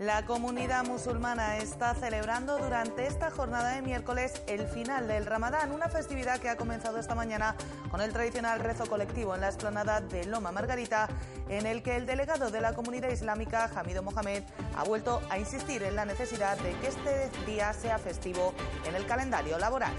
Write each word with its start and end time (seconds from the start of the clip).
La 0.00 0.24
comunidad 0.24 0.86
musulmana 0.86 1.56
está 1.56 1.92
celebrando 1.92 2.56
durante 2.56 3.08
esta 3.08 3.32
jornada 3.32 3.72
de 3.72 3.82
miércoles 3.82 4.32
el 4.46 4.68
final 4.68 5.08
del 5.08 5.26
Ramadán, 5.26 5.72
una 5.72 5.88
festividad 5.88 6.38
que 6.38 6.48
ha 6.48 6.56
comenzado 6.56 6.98
esta 6.98 7.16
mañana 7.16 7.56
con 7.90 8.00
el 8.00 8.12
tradicional 8.12 8.60
rezo 8.60 8.86
colectivo 8.86 9.34
en 9.34 9.40
la 9.40 9.48
explanada 9.48 10.00
de 10.00 10.24
Loma 10.24 10.52
Margarita, 10.52 11.08
en 11.48 11.66
el 11.66 11.82
que 11.82 11.96
el 11.96 12.06
delegado 12.06 12.52
de 12.52 12.60
la 12.60 12.74
comunidad 12.74 13.10
islámica, 13.10 13.68
Hamido 13.74 14.04
Mohamed, 14.04 14.44
ha 14.76 14.84
vuelto 14.84 15.20
a 15.30 15.38
insistir 15.40 15.82
en 15.82 15.96
la 15.96 16.04
necesidad 16.04 16.56
de 16.58 16.74
que 16.74 16.86
este 16.86 17.30
día 17.44 17.72
sea 17.72 17.98
festivo 17.98 18.54
en 18.86 18.94
el 18.94 19.04
calendario 19.04 19.58
laboral. 19.58 19.94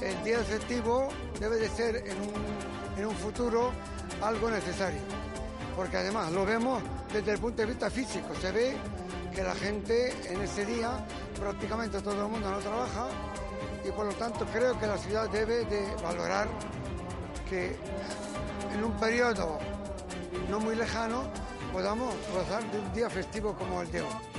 El 0.00 0.22
día 0.22 0.38
festivo 0.44 1.08
debe 1.40 1.56
de 1.56 1.68
ser 1.70 1.96
en 1.96 2.20
un, 2.20 2.98
en 2.98 3.06
un 3.06 3.16
futuro 3.16 3.72
algo 4.22 4.48
necesario, 4.48 5.00
porque 5.76 5.96
además 5.96 6.32
lo 6.32 6.44
vemos 6.44 6.82
desde 7.12 7.32
el 7.32 7.38
punto 7.38 7.62
de 7.62 7.66
vista 7.66 7.90
físico. 7.90 8.34
Se 8.40 8.52
ve 8.52 8.76
que 9.34 9.42
la 9.42 9.54
gente 9.54 10.12
en 10.32 10.40
ese 10.40 10.64
día, 10.64 11.04
prácticamente 11.38 12.00
todo 12.00 12.24
el 12.24 12.30
mundo 12.30 12.50
no 12.50 12.58
trabaja 12.58 13.08
y 13.86 13.90
por 13.90 14.06
lo 14.06 14.12
tanto 14.14 14.46
creo 14.46 14.78
que 14.78 14.86
la 14.86 14.96
ciudad 14.96 15.28
debe 15.28 15.64
de 15.64 15.86
valorar 16.02 16.48
que 17.48 17.76
en 18.72 18.84
un 18.84 18.92
periodo 18.92 19.58
no 20.48 20.60
muy 20.60 20.76
lejano 20.76 21.24
podamos 21.72 22.14
gozar 22.32 22.62
de 22.70 22.78
un 22.78 22.92
día 22.92 23.10
festivo 23.10 23.54
como 23.54 23.82
el 23.82 23.90
de 23.90 24.02
hoy. 24.02 24.33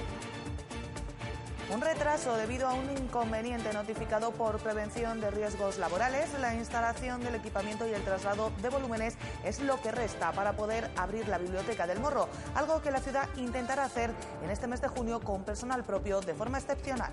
Un 1.74 1.82
retraso 1.82 2.38
debido 2.38 2.68
a 2.68 2.74
un 2.74 2.92
inconveniente 2.92 3.74
notificado 3.74 4.32
por 4.32 4.60
prevención 4.60 5.20
de 5.20 5.32
riesgos 5.32 5.80
laborales. 5.80 6.30
La 6.40 6.54
instalación 6.54 7.22
del 7.24 7.34
equipamiento 7.34 7.88
y 7.88 7.94
el 7.94 8.04
traslado 8.04 8.52
de 8.62 8.70
volúmenes 8.70 9.18
es 9.44 9.60
lo 9.60 9.82
que 9.82 9.92
resta 9.92 10.32
para 10.32 10.54
poder 10.54 10.92
abrir 10.96 11.28
la 11.28 11.40
biblioteca 11.40 11.88
del 11.88 12.00
Morro, 12.00 12.30
algo 12.54 12.82
que 12.84 12.92
la 12.92 13.00
ciudad 13.00 13.28
intentará 13.36 13.86
hacer 13.86 14.12
en 14.44 14.52
este 14.52 14.68
mes 14.68 14.80
de 14.80 14.90
junio 14.90 15.20
con 15.20 15.44
personal 15.44 15.84
propio 15.84 16.22
de 16.22 16.36
forma 16.36 16.60
excepcional. 16.60 17.12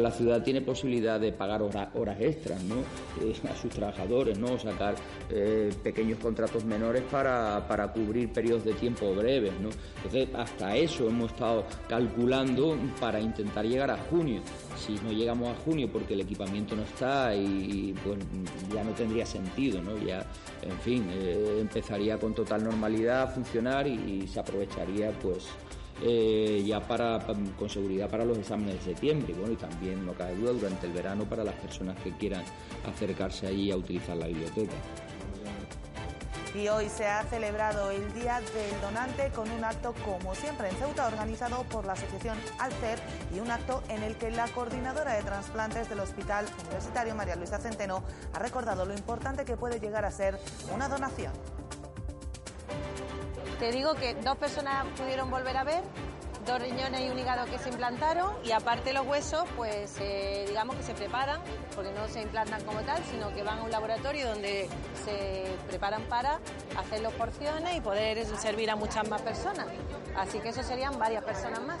La 0.00 0.10
ciudad 0.10 0.42
tiene 0.42 0.60
posibilidad 0.60 1.20
de 1.20 1.32
pagar 1.32 1.62
horas 1.62 2.20
extras 2.20 2.62
¿no? 2.64 2.76
Eh, 3.22 3.34
a 3.50 3.56
sus 3.56 3.70
trabajadores, 3.70 4.38
¿no? 4.38 4.58
sacar 4.58 4.94
eh, 5.30 5.72
pequeños 5.82 6.18
contratos 6.18 6.64
menores 6.64 7.02
para, 7.10 7.66
para, 7.68 7.92
cubrir 7.92 8.32
periodos 8.32 8.64
de 8.64 8.72
tiempo 8.74 9.14
breves. 9.14 9.52
¿no? 9.60 9.68
Entonces, 9.96 10.28
hasta 10.34 10.76
eso 10.76 11.08
hemos 11.08 11.32
estado 11.32 11.64
calculando 11.88 12.76
para 13.00 13.20
intentar 13.20 13.64
llegar 13.64 13.90
a 13.90 13.96
junio. 13.96 14.40
Si 14.76 14.94
no 15.04 15.12
llegamos 15.12 15.48
a 15.48 15.54
junio 15.62 15.88
porque 15.92 16.14
el 16.14 16.22
equipamiento 16.22 16.74
no 16.74 16.82
está 16.82 17.34
y 17.34 17.94
pues 18.04 18.18
ya 18.72 18.82
no 18.82 18.92
tendría 18.92 19.26
sentido, 19.26 19.82
¿no? 19.82 19.98
ya, 19.98 20.24
en 20.62 20.78
fin, 20.80 21.06
eh, 21.12 21.58
empezaría 21.60 22.18
con 22.18 22.34
total 22.34 22.64
normalidad 22.64 23.22
a 23.22 23.26
funcionar 23.26 23.86
y, 23.86 24.22
y 24.22 24.28
se 24.28 24.40
aprovecharía 24.40 25.10
pues 25.20 25.48
eh, 26.02 26.62
ya 26.66 26.80
para, 26.80 27.18
con 27.58 27.68
seguridad 27.68 28.08
para 28.08 28.24
los 28.24 28.38
exámenes 28.38 28.74
de 28.76 28.92
septiembre. 28.92 29.34
Bueno, 29.34 29.52
y 29.52 29.56
también, 29.56 30.04
no 30.04 30.12
cabe 30.14 30.34
duda, 30.34 30.52
durante 30.52 30.86
el 30.86 30.92
verano 30.92 31.24
para 31.24 31.44
las 31.44 31.54
personas 31.54 31.96
que 32.02 32.12
quieran 32.12 32.44
acercarse 32.86 33.46
allí 33.46 33.70
a 33.70 33.76
utilizar 33.76 34.16
la 34.16 34.26
biblioteca. 34.26 34.74
Y 36.54 36.66
hoy 36.66 36.88
se 36.88 37.06
ha 37.06 37.22
celebrado 37.24 37.92
el 37.92 38.12
Día 38.12 38.40
del 38.40 38.80
Donante 38.80 39.30
con 39.30 39.48
un 39.52 39.62
acto, 39.62 39.94
como 40.04 40.34
siempre, 40.34 40.68
en 40.68 40.74
Ceuta, 40.76 41.06
organizado 41.06 41.62
por 41.64 41.84
la 41.84 41.92
Asociación 41.92 42.36
Alcer 42.58 42.98
y 43.32 43.38
un 43.38 43.50
acto 43.52 43.84
en 43.88 44.02
el 44.02 44.16
que 44.16 44.32
la 44.32 44.48
coordinadora 44.48 45.14
de 45.14 45.22
trasplantes 45.22 45.88
del 45.88 46.00
Hospital 46.00 46.46
Universitario, 46.64 47.14
María 47.14 47.36
Luisa 47.36 47.58
Centeno, 47.58 48.02
ha 48.32 48.40
recordado 48.40 48.84
lo 48.84 48.94
importante 48.94 49.44
que 49.44 49.56
puede 49.56 49.78
llegar 49.78 50.04
a 50.04 50.10
ser 50.10 50.40
una 50.74 50.88
donación. 50.88 51.32
Te 53.60 53.70
digo 53.72 53.94
que 53.94 54.14
dos 54.14 54.38
personas 54.38 54.86
pudieron 54.96 55.30
volver 55.30 55.54
a 55.54 55.64
ver, 55.64 55.82
dos 56.46 56.58
riñones 56.62 57.02
y 57.02 57.10
un 57.10 57.18
hígado 57.18 57.44
que 57.44 57.58
se 57.58 57.68
implantaron 57.68 58.32
y 58.42 58.52
aparte 58.52 58.94
los 58.94 59.06
huesos, 59.06 59.44
pues 59.54 59.98
eh, 60.00 60.46
digamos 60.48 60.76
que 60.76 60.82
se 60.82 60.94
preparan, 60.94 61.42
porque 61.74 61.92
no 61.92 62.08
se 62.08 62.22
implantan 62.22 62.64
como 62.64 62.80
tal, 62.80 63.04
sino 63.04 63.28
que 63.34 63.42
van 63.42 63.58
a 63.58 63.62
un 63.64 63.70
laboratorio 63.70 64.30
donde 64.30 64.66
se 65.04 65.44
preparan 65.68 66.04
para 66.04 66.40
hacer 66.78 67.02
las 67.02 67.12
porciones 67.12 67.76
y 67.76 67.82
poder 67.82 68.24
servir 68.38 68.70
a 68.70 68.76
muchas 68.76 69.06
más 69.10 69.20
personas. 69.20 69.66
Así 70.16 70.40
que 70.40 70.48
eso 70.48 70.62
serían 70.62 70.98
varias 70.98 71.22
personas 71.22 71.60
más. 71.60 71.80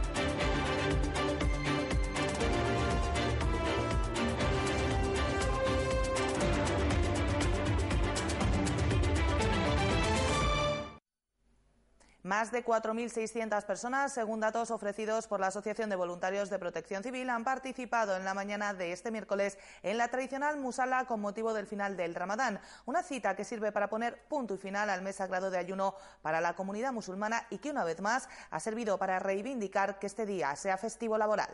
Más 12.31 12.49
de 12.49 12.63
4.600 12.63 13.65
personas, 13.65 14.13
según 14.13 14.39
datos 14.39 14.71
ofrecidos 14.71 15.27
por 15.27 15.41
la 15.41 15.47
Asociación 15.47 15.89
de 15.89 15.97
Voluntarios 15.97 16.49
de 16.49 16.59
Protección 16.59 17.03
Civil, 17.03 17.29
han 17.29 17.43
participado 17.43 18.15
en 18.15 18.23
la 18.23 18.33
mañana 18.33 18.73
de 18.73 18.93
este 18.93 19.11
miércoles 19.11 19.57
en 19.83 19.97
la 19.97 20.07
tradicional 20.07 20.55
musala 20.55 21.03
con 21.07 21.19
motivo 21.19 21.53
del 21.53 21.67
final 21.67 21.97
del 21.97 22.15
Ramadán, 22.15 22.61
una 22.85 23.03
cita 23.03 23.35
que 23.35 23.43
sirve 23.43 23.73
para 23.73 23.89
poner 23.89 24.17
punto 24.29 24.53
y 24.53 24.57
final 24.57 24.89
al 24.89 25.01
mes 25.01 25.17
sagrado 25.17 25.51
de 25.51 25.57
ayuno 25.57 25.93
para 26.21 26.39
la 26.39 26.53
comunidad 26.53 26.93
musulmana 26.93 27.45
y 27.49 27.57
que 27.57 27.71
una 27.71 27.83
vez 27.83 27.99
más 27.99 28.29
ha 28.49 28.61
servido 28.61 28.97
para 28.97 29.19
reivindicar 29.19 29.99
que 29.99 30.07
este 30.07 30.25
día 30.25 30.55
sea 30.55 30.77
festivo 30.77 31.17
laboral. 31.17 31.49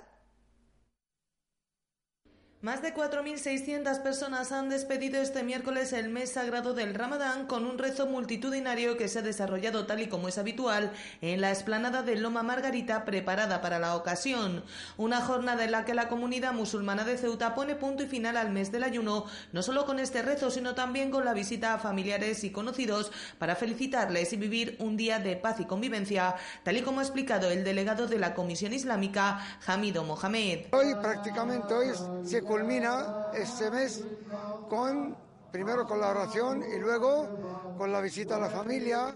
Más 2.60 2.82
de 2.82 2.92
4.600 2.92 4.02
personas 4.02 4.52
han 4.52 4.68
despedido 4.70 5.22
este 5.22 5.44
miércoles 5.44 5.94
el 5.94 6.10
mes 6.10 6.32
sagrado 6.32 6.74
del 6.74 6.96
Ramadán 6.96 7.46
con 7.46 7.68
un 7.68 7.78
rezo 7.78 8.08
multitudinario 8.08 8.98
que 8.98 9.08
se 9.08 9.20
ha 9.20 9.22
desarrollado 9.22 9.86
tal 9.86 10.02
y 10.02 10.08
como 10.08 10.28
es 10.28 10.40
habitual 10.40 10.92
en 11.22 11.40
la 11.40 11.52
explanada 11.52 12.02
de 12.02 12.16
Loma 12.16 12.42
Margarita 12.42 13.06
preparada 13.06 13.62
para 13.62 13.78
la 13.78 13.96
ocasión. 13.96 14.64
Una 14.98 15.22
jornada 15.22 15.66
en 15.66 15.72
la 15.72 15.86
que 15.86 15.94
la 15.94 16.10
comunidad 16.10 16.52
musulmana 16.52 17.04
de 17.04 17.20
Ceuta 17.20 17.54
pone 17.54 17.76
punto 17.76 18.02
y 18.02 18.08
final 18.08 18.38
al 18.38 18.50
mes 18.50 18.72
del 18.72 18.86
ayuno, 18.86 19.26
no 19.52 19.62
solo 19.62 19.86
con 19.86 20.00
este 20.00 20.24
rezo, 20.24 20.50
sino 20.50 20.74
también 20.74 21.12
con 21.12 21.26
la 21.26 21.36
visita 21.36 21.76
a 21.76 21.78
familiares 21.78 22.44
y 22.44 22.50
conocidos 22.50 23.12
para 23.38 23.56
felicitarles 23.56 24.34
y 24.34 24.38
vivir 24.38 24.78
un 24.80 24.98
día 24.98 25.20
de 25.20 25.36
paz 25.36 25.60
y 25.60 25.66
convivencia, 25.66 26.34
tal 26.64 26.76
y 26.76 26.82
como 26.82 27.02
ha 27.02 27.04
explicado 27.04 27.52
el 27.52 27.64
delegado 27.64 28.08
de 28.08 28.18
la 28.18 28.34
Comisión 28.34 28.74
Islámica, 28.74 29.60
Hamido 29.68 30.04
Mohamed. 30.04 30.66
Hoy 30.72 30.96
prácticamente 30.96 31.72
hoy 31.72 31.90
se 32.24 32.47
culmina 32.48 33.28
este 33.34 33.70
mes 33.70 34.04
con, 34.70 35.16
primero 35.52 35.86
con 35.86 36.00
la 36.00 36.10
oración 36.10 36.64
y 36.64 36.80
luego 36.80 37.28
con 37.78 37.92
la 37.92 38.02
visita 38.02 38.38
a 38.38 38.40
la 38.40 38.50
familia 38.50 39.14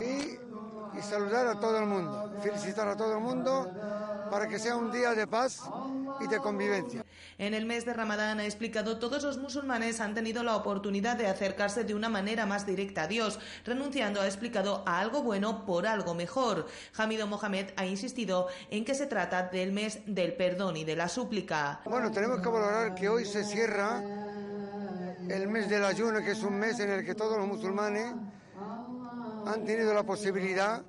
y, 0.00 0.98
y 0.98 1.02
saludar 1.02 1.46
a 1.46 1.60
todo 1.60 1.78
el 1.78 1.86
mundo, 1.86 2.32
felicitar 2.40 2.88
a 2.88 2.96
todo 2.96 3.12
el 3.12 3.20
mundo 3.20 3.70
para 4.30 4.48
que 4.48 4.58
sea 4.58 4.76
un 4.76 4.90
día 4.90 5.14
de 5.14 5.26
paz 5.26 5.62
y 6.20 6.26
de 6.26 6.38
convivencia. 6.38 7.04
En 7.38 7.54
el 7.54 7.66
mes 7.66 7.84
de 7.84 7.92
Ramadán 7.92 8.40
ha 8.40 8.44
explicado 8.44 8.98
todos 8.98 9.22
los 9.22 9.38
musulmanes 9.38 10.00
han 10.00 10.12
tenido 10.12 10.42
la 10.42 10.56
oportunidad 10.56 11.16
de 11.16 11.28
acercarse 11.28 11.84
de 11.84 11.94
una 11.94 12.08
manera 12.08 12.46
más 12.46 12.66
directa 12.66 13.02
a 13.02 13.06
Dios, 13.06 13.38
renunciando, 13.64 14.20
ha 14.20 14.26
explicado, 14.26 14.82
a 14.84 14.98
algo 14.98 15.22
bueno 15.22 15.64
por 15.64 15.86
algo 15.86 16.14
mejor. 16.14 16.66
Hamido 16.96 17.28
Mohamed 17.28 17.66
ha 17.76 17.86
insistido 17.86 18.48
en 18.70 18.84
que 18.84 18.96
se 18.96 19.06
trata 19.06 19.44
del 19.44 19.70
mes 19.70 20.00
del 20.04 20.32
perdón 20.32 20.78
y 20.78 20.84
de 20.84 20.96
la 20.96 21.08
súplica. 21.08 21.80
Bueno, 21.84 22.10
tenemos 22.10 22.40
que 22.40 22.48
valorar 22.48 22.96
que 22.96 23.08
hoy 23.08 23.24
se 23.24 23.44
cierra 23.44 24.02
el 25.28 25.46
mes 25.46 25.68
del 25.68 25.84
ayuno, 25.84 26.18
que 26.18 26.32
es 26.32 26.42
un 26.42 26.58
mes 26.58 26.80
en 26.80 26.90
el 26.90 27.04
que 27.04 27.14
todos 27.14 27.38
los 27.38 27.46
musulmanes 27.46 28.16
han 29.46 29.64
tenido 29.64 29.94
la 29.94 30.02
posibilidad 30.02 30.82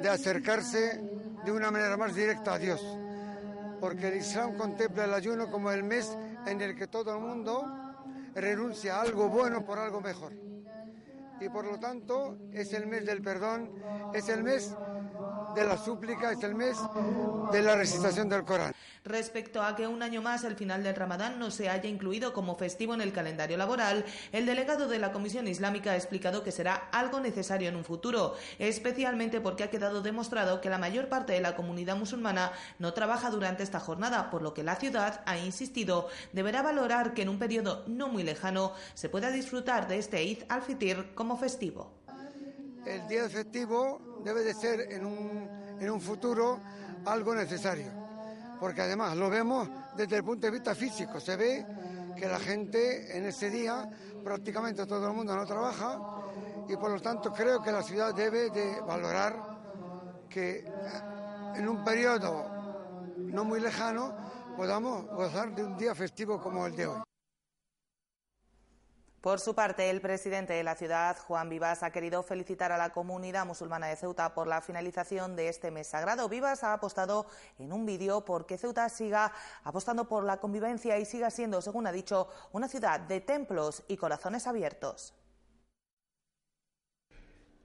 de 0.00 0.08
acercarse 0.08 1.02
de 1.44 1.52
una 1.52 1.70
manera 1.70 1.98
más 1.98 2.14
directa 2.14 2.54
a 2.54 2.58
Dios 2.58 2.80
porque 3.80 4.08
el 4.08 4.16
Islam 4.16 4.56
contempla 4.56 5.04
el 5.04 5.14
ayuno 5.14 5.50
como 5.50 5.70
el 5.70 5.82
mes 5.82 6.16
en 6.46 6.60
el 6.60 6.76
que 6.76 6.86
todo 6.86 7.14
el 7.14 7.20
mundo 7.20 7.66
renuncia 8.34 8.96
a 8.96 9.02
algo 9.02 9.28
bueno 9.28 9.64
por 9.64 9.78
algo 9.78 10.00
mejor. 10.00 10.32
y 11.40 11.48
por 11.50 11.66
lo 11.66 11.78
tanto 11.78 12.38
es 12.52 12.72
el 12.72 12.86
mes 12.86 13.04
del 13.04 13.20
perdón, 13.20 13.70
es 14.14 14.28
el 14.28 14.42
mes 14.42 14.74
de 15.56 15.64
la 15.64 15.78
súplica, 15.78 16.32
es 16.32 16.42
el 16.42 16.54
mes 16.54 16.76
de 17.50 17.62
la 17.62 17.76
recitación 17.76 18.28
del 18.28 18.44
Corán. 18.44 18.74
Respecto 19.04 19.62
a 19.62 19.74
que 19.74 19.86
un 19.86 20.02
año 20.02 20.20
más 20.20 20.44
el 20.44 20.54
final 20.54 20.82
del 20.82 20.94
Ramadán 20.94 21.38
no 21.38 21.50
se 21.50 21.70
haya 21.70 21.88
incluido 21.88 22.34
como 22.34 22.56
festivo 22.56 22.92
en 22.92 23.00
el 23.00 23.12
calendario 23.12 23.56
laboral, 23.56 24.04
el 24.32 24.44
delegado 24.44 24.86
de 24.86 24.98
la 24.98 25.12
Comisión 25.12 25.48
Islámica 25.48 25.92
ha 25.92 25.96
explicado 25.96 26.42
que 26.44 26.52
será 26.52 26.88
algo 26.92 27.20
necesario 27.20 27.70
en 27.70 27.76
un 27.76 27.84
futuro, 27.84 28.34
especialmente 28.58 29.40
porque 29.40 29.64
ha 29.64 29.70
quedado 29.70 30.02
demostrado 30.02 30.60
que 30.60 30.68
la 30.68 30.78
mayor 30.78 31.08
parte 31.08 31.32
de 31.32 31.40
la 31.40 31.56
comunidad 31.56 31.96
musulmana 31.96 32.52
no 32.78 32.92
trabaja 32.92 33.30
durante 33.30 33.62
esta 33.62 33.80
jornada, 33.80 34.30
por 34.30 34.42
lo 34.42 34.52
que 34.52 34.62
la 34.62 34.76
ciudad, 34.76 35.22
ha 35.24 35.38
insistido, 35.38 36.08
deberá 36.32 36.60
valorar 36.60 37.14
que 37.14 37.22
en 37.22 37.30
un 37.30 37.38
periodo 37.38 37.84
no 37.86 38.08
muy 38.08 38.24
lejano 38.24 38.72
se 38.92 39.08
pueda 39.08 39.30
disfrutar 39.30 39.88
de 39.88 39.98
este 39.98 40.18
Eid 40.18 40.44
al-Fitir 40.50 41.14
como 41.14 41.38
festivo. 41.38 42.05
El 42.86 43.08
día 43.08 43.28
festivo 43.28 44.20
debe 44.24 44.44
de 44.44 44.54
ser 44.54 44.92
en 44.92 45.04
un, 45.04 45.76
en 45.80 45.90
un 45.90 46.00
futuro 46.00 46.60
algo 47.04 47.34
necesario, 47.34 47.90
porque 48.60 48.82
además 48.82 49.16
lo 49.16 49.28
vemos 49.28 49.68
desde 49.96 50.16
el 50.16 50.24
punto 50.24 50.46
de 50.46 50.52
vista 50.52 50.74
físico, 50.74 51.18
se 51.18 51.36
ve 51.36 51.66
que 52.16 52.28
la 52.28 52.38
gente 52.38 53.16
en 53.16 53.26
ese 53.26 53.50
día 53.50 53.90
prácticamente 54.22 54.86
todo 54.86 55.08
el 55.08 55.12
mundo 55.12 55.34
no 55.34 55.44
trabaja 55.44 56.00
y 56.68 56.76
por 56.76 56.90
lo 56.90 57.00
tanto 57.00 57.32
creo 57.32 57.60
que 57.60 57.72
la 57.72 57.82
ciudad 57.82 58.14
debe 58.14 58.50
de 58.50 58.80
valorar 58.80 59.36
que 60.28 60.64
en 61.56 61.68
un 61.68 61.84
periodo 61.84 62.46
no 63.16 63.44
muy 63.44 63.60
lejano 63.60 64.16
podamos 64.56 65.06
gozar 65.08 65.54
de 65.54 65.64
un 65.64 65.76
día 65.76 65.94
festivo 65.94 66.40
como 66.40 66.66
el 66.66 66.76
de 66.76 66.86
hoy. 66.86 67.02
Por 69.26 69.40
su 69.40 69.56
parte, 69.56 69.90
el 69.90 70.00
presidente 70.00 70.52
de 70.52 70.62
la 70.62 70.76
ciudad, 70.76 71.18
Juan 71.18 71.48
Vivas, 71.48 71.82
ha 71.82 71.90
querido 71.90 72.22
felicitar 72.22 72.70
a 72.70 72.78
la 72.78 72.90
comunidad 72.90 73.44
musulmana 73.44 73.88
de 73.88 73.96
Ceuta 73.96 74.32
por 74.32 74.46
la 74.46 74.60
finalización 74.60 75.34
de 75.34 75.48
este 75.48 75.72
mes 75.72 75.88
sagrado. 75.88 76.28
Vivas 76.28 76.62
ha 76.62 76.72
apostado 76.72 77.26
en 77.58 77.72
un 77.72 77.84
vídeo 77.84 78.24
por 78.24 78.46
que 78.46 78.56
Ceuta 78.56 78.88
siga 78.88 79.32
apostando 79.64 80.06
por 80.06 80.22
la 80.22 80.36
convivencia 80.36 80.96
y 81.00 81.04
siga 81.04 81.32
siendo, 81.32 81.60
según 81.60 81.88
ha 81.88 81.90
dicho, 81.90 82.28
una 82.52 82.68
ciudad 82.68 83.00
de 83.00 83.20
templos 83.20 83.82
y 83.88 83.96
corazones 83.96 84.46
abiertos. 84.46 85.12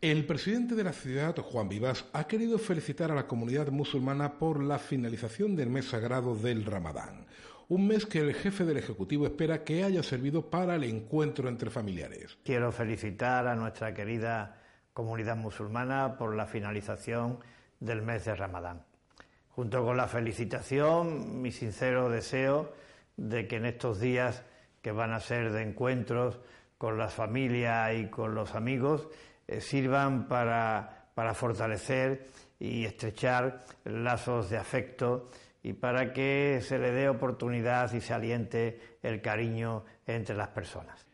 El 0.02 0.26
presidente 0.26 0.74
de 0.74 0.84
la 0.84 0.94
ciudad, 0.94 1.36
Juan 1.36 1.70
Vivas, 1.70 2.06
ha 2.12 2.24
querido 2.24 2.58
felicitar 2.58 3.12
a 3.12 3.16
la 3.16 3.28
comunidad 3.28 3.68
musulmana 3.68 4.40
por 4.40 4.64
la 4.64 4.80
finalización 4.80 5.56
del 5.56 5.70
mes 5.70 5.90
sagrado 5.90 6.36
del 6.36 6.66
Ramadán 6.66 7.28
un 7.72 7.88
mes 7.88 8.06
que 8.06 8.20
el 8.20 8.34
jefe 8.34 8.66
del 8.66 8.76
Ejecutivo 8.76 9.26
espera 9.26 9.64
que 9.64 9.86
haya 9.86 10.04
servido 10.04 10.50
para 10.50 10.76
el 10.76 10.84
encuentro 10.84 11.48
entre 11.48 11.70
familiares. 11.70 12.38
Quiero 12.44 12.70
felicitar 12.74 13.48
a 13.48 13.56
nuestra 13.56 13.94
querida 13.94 14.58
comunidad 14.92 15.38
musulmana 15.38 16.18
por 16.18 16.36
la 16.36 16.48
finalización 16.48 17.40
del 17.80 18.02
mes 18.02 18.26
de 18.26 18.36
Ramadán. 18.36 18.84
Junto 19.48 19.86
con 19.86 19.96
la 19.96 20.10
felicitación, 20.10 21.42
mi 21.42 21.54
sincero 21.54 22.10
deseo 22.10 22.74
de 23.16 23.48
que 23.48 23.56
en 23.56 23.66
estos 23.66 24.02
días 24.02 24.44
que 24.82 24.92
van 24.92 25.14
a 25.14 25.22
ser 25.22 25.54
de 25.54 25.62
encuentros 25.62 26.42
con 26.78 26.98
las 26.98 27.14
familias 27.14 27.96
y 27.96 28.08
con 28.08 28.36
los 28.36 28.54
amigos, 28.54 29.08
eh, 29.48 29.62
sirvan 29.62 30.28
para, 30.28 31.08
para 31.16 31.34
fortalecer 31.34 32.28
y 32.60 32.84
estrechar 32.84 33.64
lazos 33.86 34.50
de 34.50 34.58
afecto 34.58 35.30
y 35.64 35.74
para 35.74 36.14
que 36.14 36.60
se 36.62 36.80
le 36.80 36.92
dé 36.92 37.10
oportunidad 37.10 37.94
y 37.94 38.02
se 38.02 38.14
aliente 38.14 38.80
el 39.04 39.22
cariño 39.22 39.86
entre 40.06 40.36
las 40.36 40.50
personas. 40.50 41.06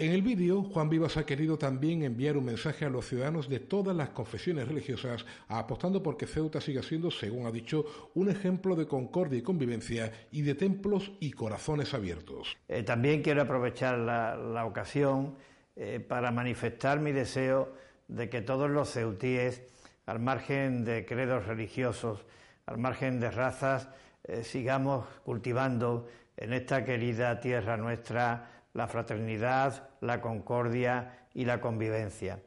En 0.00 0.12
el 0.12 0.22
vídeo, 0.22 0.62
Juan 0.62 0.88
Vivas 0.88 1.18
ha 1.18 1.26
querido 1.26 1.58
también 1.58 2.02
enviar 2.02 2.38
un 2.38 2.46
mensaje 2.46 2.86
a 2.86 2.88
los 2.88 3.06
ciudadanos 3.06 3.50
de 3.50 3.60
todas 3.60 3.94
las 3.94 4.08
confesiones 4.08 4.66
religiosas, 4.66 5.26
apostando 5.46 6.02
por 6.02 6.16
que 6.16 6.26
Ceuta 6.26 6.58
siga 6.58 6.82
siendo, 6.82 7.10
según 7.10 7.44
ha 7.44 7.50
dicho, 7.50 7.84
un 8.14 8.30
ejemplo 8.30 8.76
de 8.76 8.86
concordia 8.86 9.38
y 9.38 9.42
convivencia 9.42 10.10
y 10.32 10.40
de 10.40 10.54
templos 10.54 11.12
y 11.20 11.32
corazones 11.32 11.92
abiertos. 11.92 12.56
Eh, 12.68 12.82
también 12.82 13.20
quiero 13.20 13.42
aprovechar 13.42 13.98
la, 13.98 14.64
ocasión 14.64 15.34
eh, 15.76 16.00
para 16.00 16.30
manifestar 16.30 16.98
mi 16.98 17.12
deseo 17.12 17.74
de 18.08 18.30
que 18.30 18.40
todos 18.40 18.70
los 18.70 18.88
ceutíes, 18.88 19.60
al 20.06 20.18
margen 20.18 20.86
de 20.86 21.04
credos 21.04 21.44
religiosos, 21.46 22.24
al 22.70 22.78
margen 22.78 23.18
de 23.18 23.32
razas, 23.32 23.88
eh, 24.22 24.44
sigamos 24.44 25.04
cultivando 25.24 26.08
en 26.36 26.52
esta 26.52 26.84
querida 26.84 27.40
tierra 27.40 27.76
nuestra 27.76 28.48
la 28.74 28.86
fraternidad, 28.86 29.88
la 30.00 30.20
concordia 30.20 31.26
y 31.34 31.44
la 31.44 31.60
convivencia. 31.60 32.38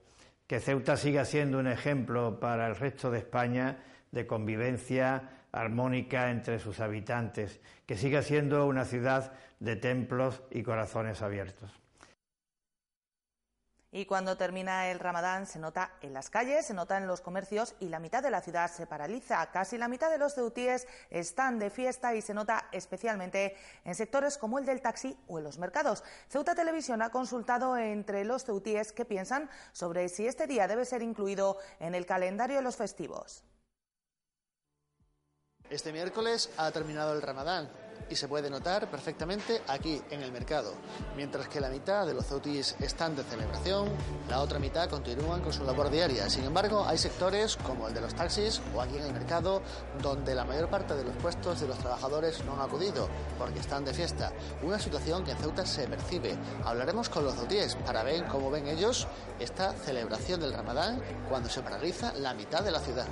Que 0.48 0.62
Ceuta 0.62 0.96
siga 0.96 1.26
siendo 1.26 1.60
un 1.60 1.68
ejemplo 1.68 2.40
para 2.40 2.68
el 2.68 2.78
resto 2.78 3.12
de 3.12 3.20
España 3.20 3.80
de 4.12 4.26
convivencia 4.26 5.30
armónica 5.52 6.32
entre 6.32 6.58
sus 6.58 6.80
habitantes, 6.80 7.60
que 7.86 7.98
siga 7.98 8.22
siendo 8.22 8.66
una 8.66 8.86
ciudad 8.86 9.34
de 9.60 9.76
templos 9.76 10.42
y 10.52 10.64
corazones 10.64 11.22
abiertos. 11.22 11.83
Y 13.96 14.08
cuando 14.08 14.36
termina 14.36 14.90
el 14.90 14.98
ramadán 14.98 15.46
se 15.46 15.60
nota 15.60 15.92
en 16.02 16.14
las 16.14 16.32
calles, 16.32 16.66
se 16.66 16.74
nota 16.74 16.98
en 16.98 17.06
los 17.06 17.22
comercios 17.22 17.76
y 17.80 17.90
la 17.90 18.00
mitad 18.00 18.24
de 18.24 18.32
la 18.32 18.42
ciudad 18.42 18.72
se 18.72 18.88
paraliza. 18.88 19.52
Casi 19.52 19.78
la 19.78 19.88
mitad 19.88 20.10
de 20.10 20.18
los 20.18 20.34
ceutíes 20.34 20.88
están 21.12 21.60
de 21.60 21.70
fiesta 21.70 22.16
y 22.16 22.24
se 22.24 22.34
nota 22.34 22.70
especialmente 22.72 23.56
en 23.86 23.94
sectores 23.94 24.40
como 24.40 24.58
el 24.58 24.66
del 24.66 24.82
taxi 24.82 25.16
o 25.28 25.38
en 25.38 25.44
los 25.44 25.60
mercados. 25.60 26.04
Ceuta 26.28 26.56
Televisión 26.56 27.04
ha 27.04 27.12
consultado 27.12 27.78
entre 27.78 28.26
los 28.26 28.44
ceutíes 28.46 28.94
qué 28.94 29.06
piensan 29.06 29.48
sobre 29.74 30.10
si 30.10 30.26
este 30.26 30.48
día 30.48 30.68
debe 30.68 30.86
ser 30.86 31.04
incluido 31.04 31.60
en 31.80 31.94
el 31.94 32.08
calendario 32.08 32.56
de 32.56 32.64
los 32.64 32.76
festivos. 32.76 33.44
Este 35.70 35.92
miércoles 35.92 36.50
ha 36.58 36.72
terminado 36.72 37.14
el 37.14 37.22
ramadán 37.22 37.70
y 38.10 38.16
se 38.16 38.28
puede 38.28 38.50
notar 38.50 38.90
perfectamente 38.90 39.62
aquí 39.68 40.02
en 40.10 40.22
el 40.22 40.32
mercado. 40.32 40.74
Mientras 41.16 41.48
que 41.48 41.60
la 41.60 41.70
mitad 41.70 42.06
de 42.06 42.14
los 42.14 42.26
ceutíes 42.26 42.76
están 42.80 43.16
de 43.16 43.24
celebración, 43.24 43.90
la 44.30 44.42
otra 44.42 44.60
mitad 44.60 44.90
continúan 44.90 45.42
con 45.42 45.54
su 45.54 45.64
labor 45.64 45.90
diaria. 45.90 46.30
Sin 46.30 46.44
embargo, 46.44 46.86
hay 46.86 46.98
sectores 46.98 47.56
como 47.58 47.88
el 47.88 47.94
de 47.94 48.02
los 48.02 48.16
taxis 48.16 48.62
o 48.76 48.82
aquí 48.82 48.98
en 48.98 49.04
el 49.04 49.14
mercado 49.14 49.62
donde 50.02 50.36
la 50.36 50.46
mayor 50.46 50.70
parte 50.70 50.96
de 50.96 51.04
los 51.04 51.16
puestos 51.18 51.62
de 51.62 51.68
los 51.68 51.78
trabajadores 51.78 52.44
no 52.46 52.54
han 52.54 52.62
acudido 52.62 53.10
porque 53.38 53.60
están 53.60 53.86
de 53.86 53.94
fiesta. 53.94 54.32
Una 54.62 54.80
situación 54.80 55.24
que 55.24 55.32
en 55.32 55.38
Ceuta 55.38 55.66
se 55.66 55.88
percibe. 55.88 56.38
Hablaremos 56.64 57.10
con 57.10 57.24
los 57.26 57.36
ceutíes 57.36 57.76
para 57.86 58.04
ver 58.04 58.26
cómo 58.28 58.52
ven 58.52 58.68
ellos 58.68 59.08
esta 59.40 59.74
celebración 59.74 60.40
del 60.40 60.54
Ramadán 60.54 61.02
cuando 61.30 61.50
se 61.50 61.62
paraliza 61.62 62.14
la 62.14 62.34
mitad 62.34 62.64
de 62.64 62.72
la 62.72 62.80
ciudad. 62.80 63.08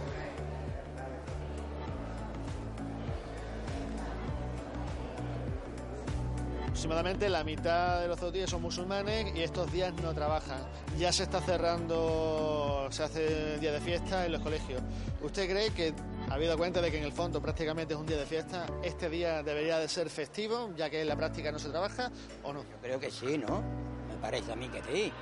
Aproximadamente 6.82 7.30
la 7.30 7.44
mitad 7.44 8.02
de 8.02 8.08
los 8.08 8.20
ceutíes 8.20 8.50
son 8.50 8.64
musulmanes 8.64 9.36
y 9.36 9.44
estos 9.44 9.72
días 9.72 9.94
no 10.02 10.16
trabajan. 10.16 10.58
Ya 10.98 11.12
se 11.12 11.22
está 11.22 11.40
cerrando, 11.40 12.88
se 12.90 13.04
hace 13.04 13.60
día 13.60 13.72
de 13.72 13.80
fiesta 13.80 14.26
en 14.26 14.32
los 14.32 14.42
colegios. 14.42 14.82
¿Usted 15.22 15.48
cree 15.48 15.70
que, 15.70 15.94
habido 16.32 16.58
cuenta 16.58 16.82
de 16.82 16.90
que 16.90 16.98
en 16.98 17.04
el 17.04 17.12
fondo 17.12 17.40
prácticamente 17.40 17.94
es 17.94 18.00
un 18.00 18.08
día 18.08 18.18
de 18.18 18.26
fiesta, 18.26 18.66
este 18.82 19.12
día 19.12 19.44
debería 19.44 19.78
de 19.78 19.88
ser 19.88 20.10
festivo, 20.10 20.72
ya 20.76 20.90
que 20.90 21.02
en 21.04 21.08
la 21.08 21.16
práctica 21.16 21.52
no 21.52 21.60
se 21.60 21.70
trabaja, 21.70 22.12
o 22.42 22.52
no? 22.52 22.64
Yo 22.64 22.78
creo 22.82 23.00
que 23.00 23.12
sí, 23.12 23.38
¿no? 23.38 23.62
Me 24.10 24.16
parece 24.20 24.52
a 24.52 24.56
mí 24.56 24.68
que 24.68 24.82
sí. 24.82 25.14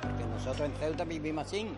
Porque 0.00 0.24
nosotros 0.24 0.66
en 0.66 0.76
Ceuta 0.76 1.04
vivimos 1.04 1.46
así. 1.46 1.68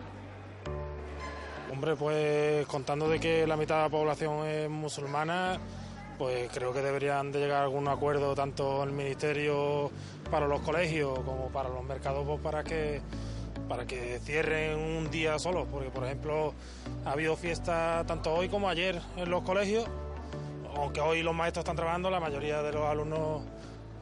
Hombre, 1.73 1.97
pues 1.97 2.65
contando 2.67 3.09
de 3.09 3.19
que 3.19 3.45
la 3.45 3.57
mitad 3.57 3.75
de 3.75 3.81
la 3.83 3.89
población 3.89 4.47
es 4.47 4.69
musulmana, 4.69 5.59
pues 6.19 6.49
creo 6.53 6.73
que 6.73 6.81
deberían 6.81 7.31
de 7.31 7.39
llegar 7.39 7.61
a 7.61 7.63
algún 7.63 7.87
acuerdo 7.87 8.35
tanto 8.35 8.83
el 8.83 8.91
ministerio 8.91 9.89
para 10.29 10.47
los 10.47 10.59
colegios 10.59 11.17
como 11.19 11.47
para 11.47 11.69
los 11.69 11.81
mercados 11.85 12.25
pues, 12.27 12.41
para 12.41 12.63
que 12.63 13.01
para 13.69 13.85
que 13.85 14.19
cierren 14.19 14.77
un 14.77 15.09
día 15.09 15.39
solo, 15.39 15.65
porque 15.71 15.89
por 15.91 16.03
ejemplo 16.03 16.53
ha 17.05 17.11
habido 17.11 17.37
fiestas 17.37 18.05
tanto 18.05 18.33
hoy 18.33 18.49
como 18.49 18.67
ayer 18.67 18.99
en 19.15 19.29
los 19.29 19.43
colegios, 19.43 19.85
aunque 20.75 20.99
hoy 20.99 21.23
los 21.23 21.35
maestros 21.35 21.63
están 21.63 21.77
trabajando, 21.77 22.09
la 22.09 22.19
mayoría 22.19 22.61
de 22.63 22.73
los 22.73 22.83
alumnos 22.83 23.43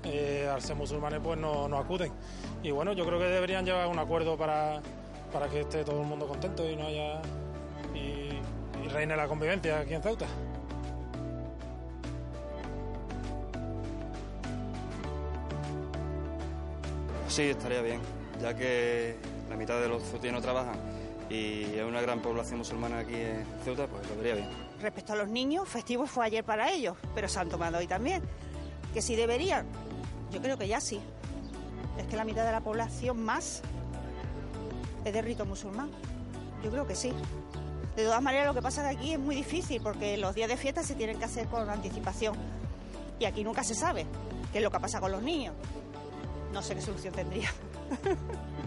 eh, 0.05 0.49
al 0.51 0.61
ser 0.61 0.75
musulmanes 0.75 1.19
pues 1.21 1.37
no, 1.37 1.65
acuden. 1.77 2.11
Y 2.63 2.71
bueno, 2.71 2.93
yo 2.93 3.05
creo 3.05 3.19
que 3.19 3.25
deberían 3.25 3.65
llegar 3.65 3.83
a 3.83 3.87
un 3.87 3.99
acuerdo 3.99 4.37
para, 4.37 4.81
para 5.33 5.49
que 5.49 5.61
esté 5.61 5.83
todo 5.83 6.01
el 6.01 6.07
mundo 6.07 6.27
contento 6.27 6.67
y 6.67 6.75
no 6.75 6.87
haya 6.87 7.21
y 7.93 8.87
reine 8.87 9.17
la 9.17 9.27
convivencia 9.27 9.79
aquí 9.79 9.93
en 9.93 10.01
Ceuta. 10.01 10.27
Sí, 17.37 17.43
estaría 17.43 17.83
bien, 17.83 18.01
ya 18.41 18.57
que 18.57 19.15
la 19.47 19.55
mitad 19.55 19.79
de 19.79 19.87
los 19.87 20.01
ceutíes 20.01 20.33
no 20.33 20.41
trabajan 20.41 20.75
y 21.29 21.65
hay 21.65 21.81
una 21.81 22.01
gran 22.01 22.19
población 22.19 22.57
musulmana 22.57 22.97
aquí 22.97 23.13
en 23.13 23.45
Ceuta, 23.63 23.85
pues 23.85 24.09
lo 24.09 24.15
vería 24.15 24.33
bien. 24.33 24.49
Respecto 24.81 25.13
a 25.13 25.17
los 25.17 25.29
niños, 25.29 25.69
festivo 25.69 26.07
fue 26.07 26.25
ayer 26.25 26.43
para 26.43 26.71
ellos, 26.71 26.97
pero 27.13 27.27
se 27.27 27.39
han 27.39 27.47
tomado 27.47 27.77
hoy 27.77 27.85
también. 27.85 28.23
¿Que 28.91 29.03
sí 29.03 29.15
deberían? 29.15 29.67
Yo 30.31 30.41
creo 30.41 30.57
que 30.57 30.67
ya 30.67 30.81
sí. 30.81 30.99
Es 31.99 32.07
que 32.07 32.15
la 32.15 32.25
mitad 32.25 32.43
de 32.43 32.51
la 32.51 32.61
población 32.61 33.23
más 33.23 33.61
es 35.05 35.13
de 35.13 35.21
rito 35.21 35.45
musulmán. 35.45 35.91
Yo 36.63 36.71
creo 36.71 36.87
que 36.87 36.95
sí. 36.95 37.13
De 37.95 38.03
todas 38.03 38.23
maneras, 38.23 38.47
lo 38.47 38.55
que 38.55 38.63
pasa 38.63 38.89
aquí 38.89 39.13
es 39.13 39.19
muy 39.19 39.35
difícil 39.35 39.79
porque 39.79 40.17
los 40.17 40.33
días 40.33 40.49
de 40.49 40.57
fiesta 40.57 40.81
se 40.81 40.95
tienen 40.95 41.19
que 41.19 41.25
hacer 41.25 41.45
con 41.45 41.69
anticipación. 41.69 42.33
Y 43.19 43.25
aquí 43.25 43.43
nunca 43.43 43.63
se 43.63 43.75
sabe 43.75 44.07
qué 44.51 44.57
es 44.57 44.63
lo 44.63 44.71
que 44.71 44.79
pasa 44.79 44.99
con 44.99 45.11
los 45.11 45.21
niños. 45.21 45.53
No 46.57 46.63
sé 46.63 46.73
qué 46.73 46.81
solución 46.81 47.13
tendría. 47.13 47.51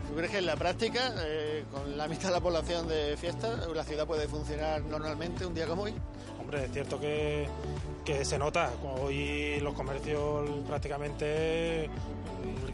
¿Tú 0.06 0.14
crees 0.14 0.30
que 0.30 0.38
en 0.38 0.47
la 0.47 0.54
práctica, 0.54 1.12
eh, 1.25 1.64
con 1.73 1.99
la 1.99 2.06
mitad 2.06 2.28
de 2.28 2.35
la 2.35 2.40
población 2.40 2.87
de 2.87 3.16
fiesta, 3.16 3.66
la 3.75 3.82
ciudad 3.82 4.06
puede 4.06 4.28
funcionar 4.28 4.82
normalmente 4.82 5.44
un 5.44 5.54
día 5.54 5.66
como 5.66 5.82
hoy? 5.82 5.94
Hombre, 6.38 6.66
es 6.66 6.70
cierto 6.70 7.00
que, 7.00 7.49
que 8.04 8.25
se 8.25 8.38
nota. 8.38 8.70
Hoy 9.02 9.59
los 9.59 9.75
comercios 9.75 10.49
prácticamente, 10.68 11.90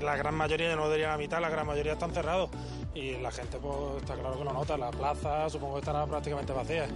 la 0.03 0.17
gran 0.17 0.35
mayoría, 0.35 0.77
no 0.77 0.91
diría 0.91 1.09
la 1.09 1.17
mitad, 1.17 1.41
la 1.41 1.49
gran 1.49 1.67
mayoría 1.67 1.95
están 1.95 2.13
cerrados. 2.13 2.51
Y 2.95 3.13
la 3.17 3.31
gente, 3.31 3.57
pues 3.57 4.03
está 4.03 4.17
claro 4.17 4.37
que 4.37 4.45
lo 4.45 4.53
nota. 4.53 4.77
La 4.77 4.91
plaza 4.91 5.49
supongo 5.49 5.77
que 5.77 5.81
estará 5.81 6.05
prácticamente 6.05 6.53
vacía. 6.53 6.89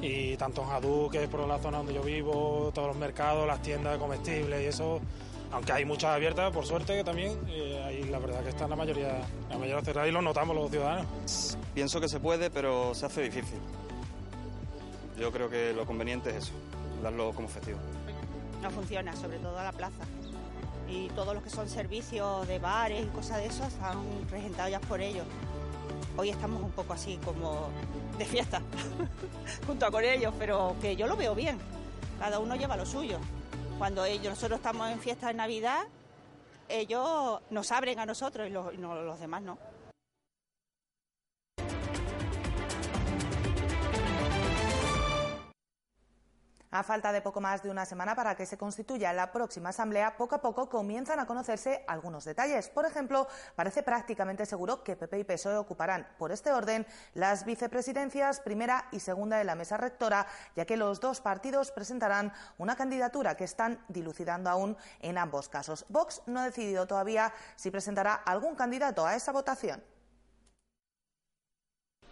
Y 0.00 0.38
tanto 0.38 0.62
en 0.62 0.68
Jadú, 0.68 1.10
que 1.12 1.24
es 1.24 1.28
por 1.28 1.46
la 1.46 1.58
zona 1.58 1.76
donde 1.76 1.92
yo 1.92 2.00
vivo, 2.00 2.70
todos 2.72 2.88
los 2.88 2.96
mercados, 2.96 3.46
las 3.46 3.60
tiendas 3.60 3.92
de 3.92 3.98
comestibles 3.98 4.62
y 4.62 4.64
eso, 4.64 5.02
aunque 5.52 5.72
hay 5.72 5.84
muchas 5.84 6.10
abiertas, 6.10 6.52
por 6.52 6.66
suerte 6.66 6.94
que 6.94 7.04
también, 7.04 7.38
eh, 7.48 7.82
ahí 7.84 8.04
la 8.04 8.18
verdad 8.18 8.42
que 8.42 8.50
están 8.50 8.70
la 8.70 8.76
mayoría, 8.76 9.20
la 9.48 9.58
mayoría 9.58 9.82
cerradas 9.82 10.08
y 10.08 10.12
lo 10.12 10.22
notamos 10.22 10.56
los 10.56 10.70
ciudadanos. 10.70 11.56
Pienso 11.74 12.00
que 12.00 12.08
se 12.08 12.20
puede, 12.20 12.50
pero 12.50 12.94
se 12.94 13.06
hace 13.06 13.22
difícil. 13.22 13.58
Yo 15.18 15.32
creo 15.32 15.48
que 15.48 15.72
lo 15.72 15.86
conveniente 15.86 16.30
es 16.30 16.36
eso, 16.36 16.52
darlo 17.02 17.32
como 17.32 17.48
festivo. 17.48 17.78
No 18.62 18.70
funciona, 18.70 19.14
sobre 19.16 19.38
todo 19.38 19.58
a 19.58 19.64
la 19.64 19.72
plaza. 19.72 20.04
Y 20.88 21.08
todos 21.10 21.34
los 21.34 21.42
que 21.42 21.50
son 21.50 21.68
servicios 21.68 22.46
de 22.46 22.58
bares 22.58 23.04
y 23.04 23.08
cosas 23.08 23.38
de 23.38 23.46
eso 23.46 23.64
están 23.64 23.98
regentados 24.30 24.70
ya 24.70 24.80
por 24.80 25.00
ellos. 25.00 25.26
Hoy 26.16 26.30
estamos 26.30 26.62
un 26.62 26.70
poco 26.70 26.92
así 26.92 27.18
como 27.24 27.68
de 28.18 28.24
fiesta, 28.24 28.62
junto 29.66 29.90
con 29.90 30.04
ellos, 30.04 30.32
pero 30.38 30.76
que 30.80 30.96
yo 30.96 31.06
lo 31.06 31.16
veo 31.16 31.34
bien. 31.34 31.58
Cada 32.18 32.38
uno 32.38 32.56
lleva 32.56 32.76
lo 32.76 32.86
suyo. 32.86 33.18
Cuando 33.78 34.04
ellos, 34.04 34.30
nosotros 34.30 34.58
estamos 34.58 34.90
en 34.90 35.00
fiesta 35.00 35.28
de 35.28 35.34
Navidad, 35.34 35.84
ellos 36.68 37.40
nos 37.50 37.70
abren 37.72 37.98
a 37.98 38.06
nosotros 38.06 38.46
y 38.48 38.50
los, 38.50 38.72
y 38.74 38.78
no- 38.78 38.94
los 39.02 39.20
demás 39.20 39.42
no. 39.42 39.58
A 46.76 46.82
falta 46.82 47.10
de 47.10 47.22
poco 47.22 47.40
más 47.40 47.62
de 47.62 47.70
una 47.70 47.86
semana 47.86 48.14
para 48.14 48.34
que 48.34 48.44
se 48.44 48.58
constituya 48.58 49.10
la 49.14 49.32
próxima 49.32 49.70
Asamblea, 49.70 50.18
poco 50.18 50.34
a 50.34 50.42
poco 50.42 50.68
comienzan 50.68 51.18
a 51.18 51.26
conocerse 51.26 51.82
algunos 51.88 52.26
detalles. 52.26 52.68
Por 52.68 52.84
ejemplo, 52.84 53.28
parece 53.54 53.82
prácticamente 53.82 54.44
seguro 54.44 54.84
que 54.84 54.94
PP 54.94 55.20
y 55.20 55.24
PSOE 55.24 55.56
ocuparán, 55.56 56.06
por 56.18 56.32
este 56.32 56.52
orden, 56.52 56.86
las 57.14 57.46
vicepresidencias 57.46 58.40
primera 58.40 58.88
y 58.92 59.00
segunda 59.00 59.38
de 59.38 59.44
la 59.44 59.54
mesa 59.54 59.78
rectora, 59.78 60.26
ya 60.54 60.66
que 60.66 60.76
los 60.76 61.00
dos 61.00 61.22
partidos 61.22 61.72
presentarán 61.72 62.34
una 62.58 62.76
candidatura 62.76 63.38
que 63.38 63.44
están 63.44 63.82
dilucidando 63.88 64.50
aún 64.50 64.76
en 65.00 65.16
ambos 65.16 65.48
casos. 65.48 65.86
Vox 65.88 66.20
no 66.26 66.40
ha 66.40 66.44
decidido 66.44 66.86
todavía 66.86 67.32
si 67.56 67.70
presentará 67.70 68.12
algún 68.12 68.54
candidato 68.54 69.06
a 69.06 69.14
esa 69.14 69.32
votación. 69.32 69.82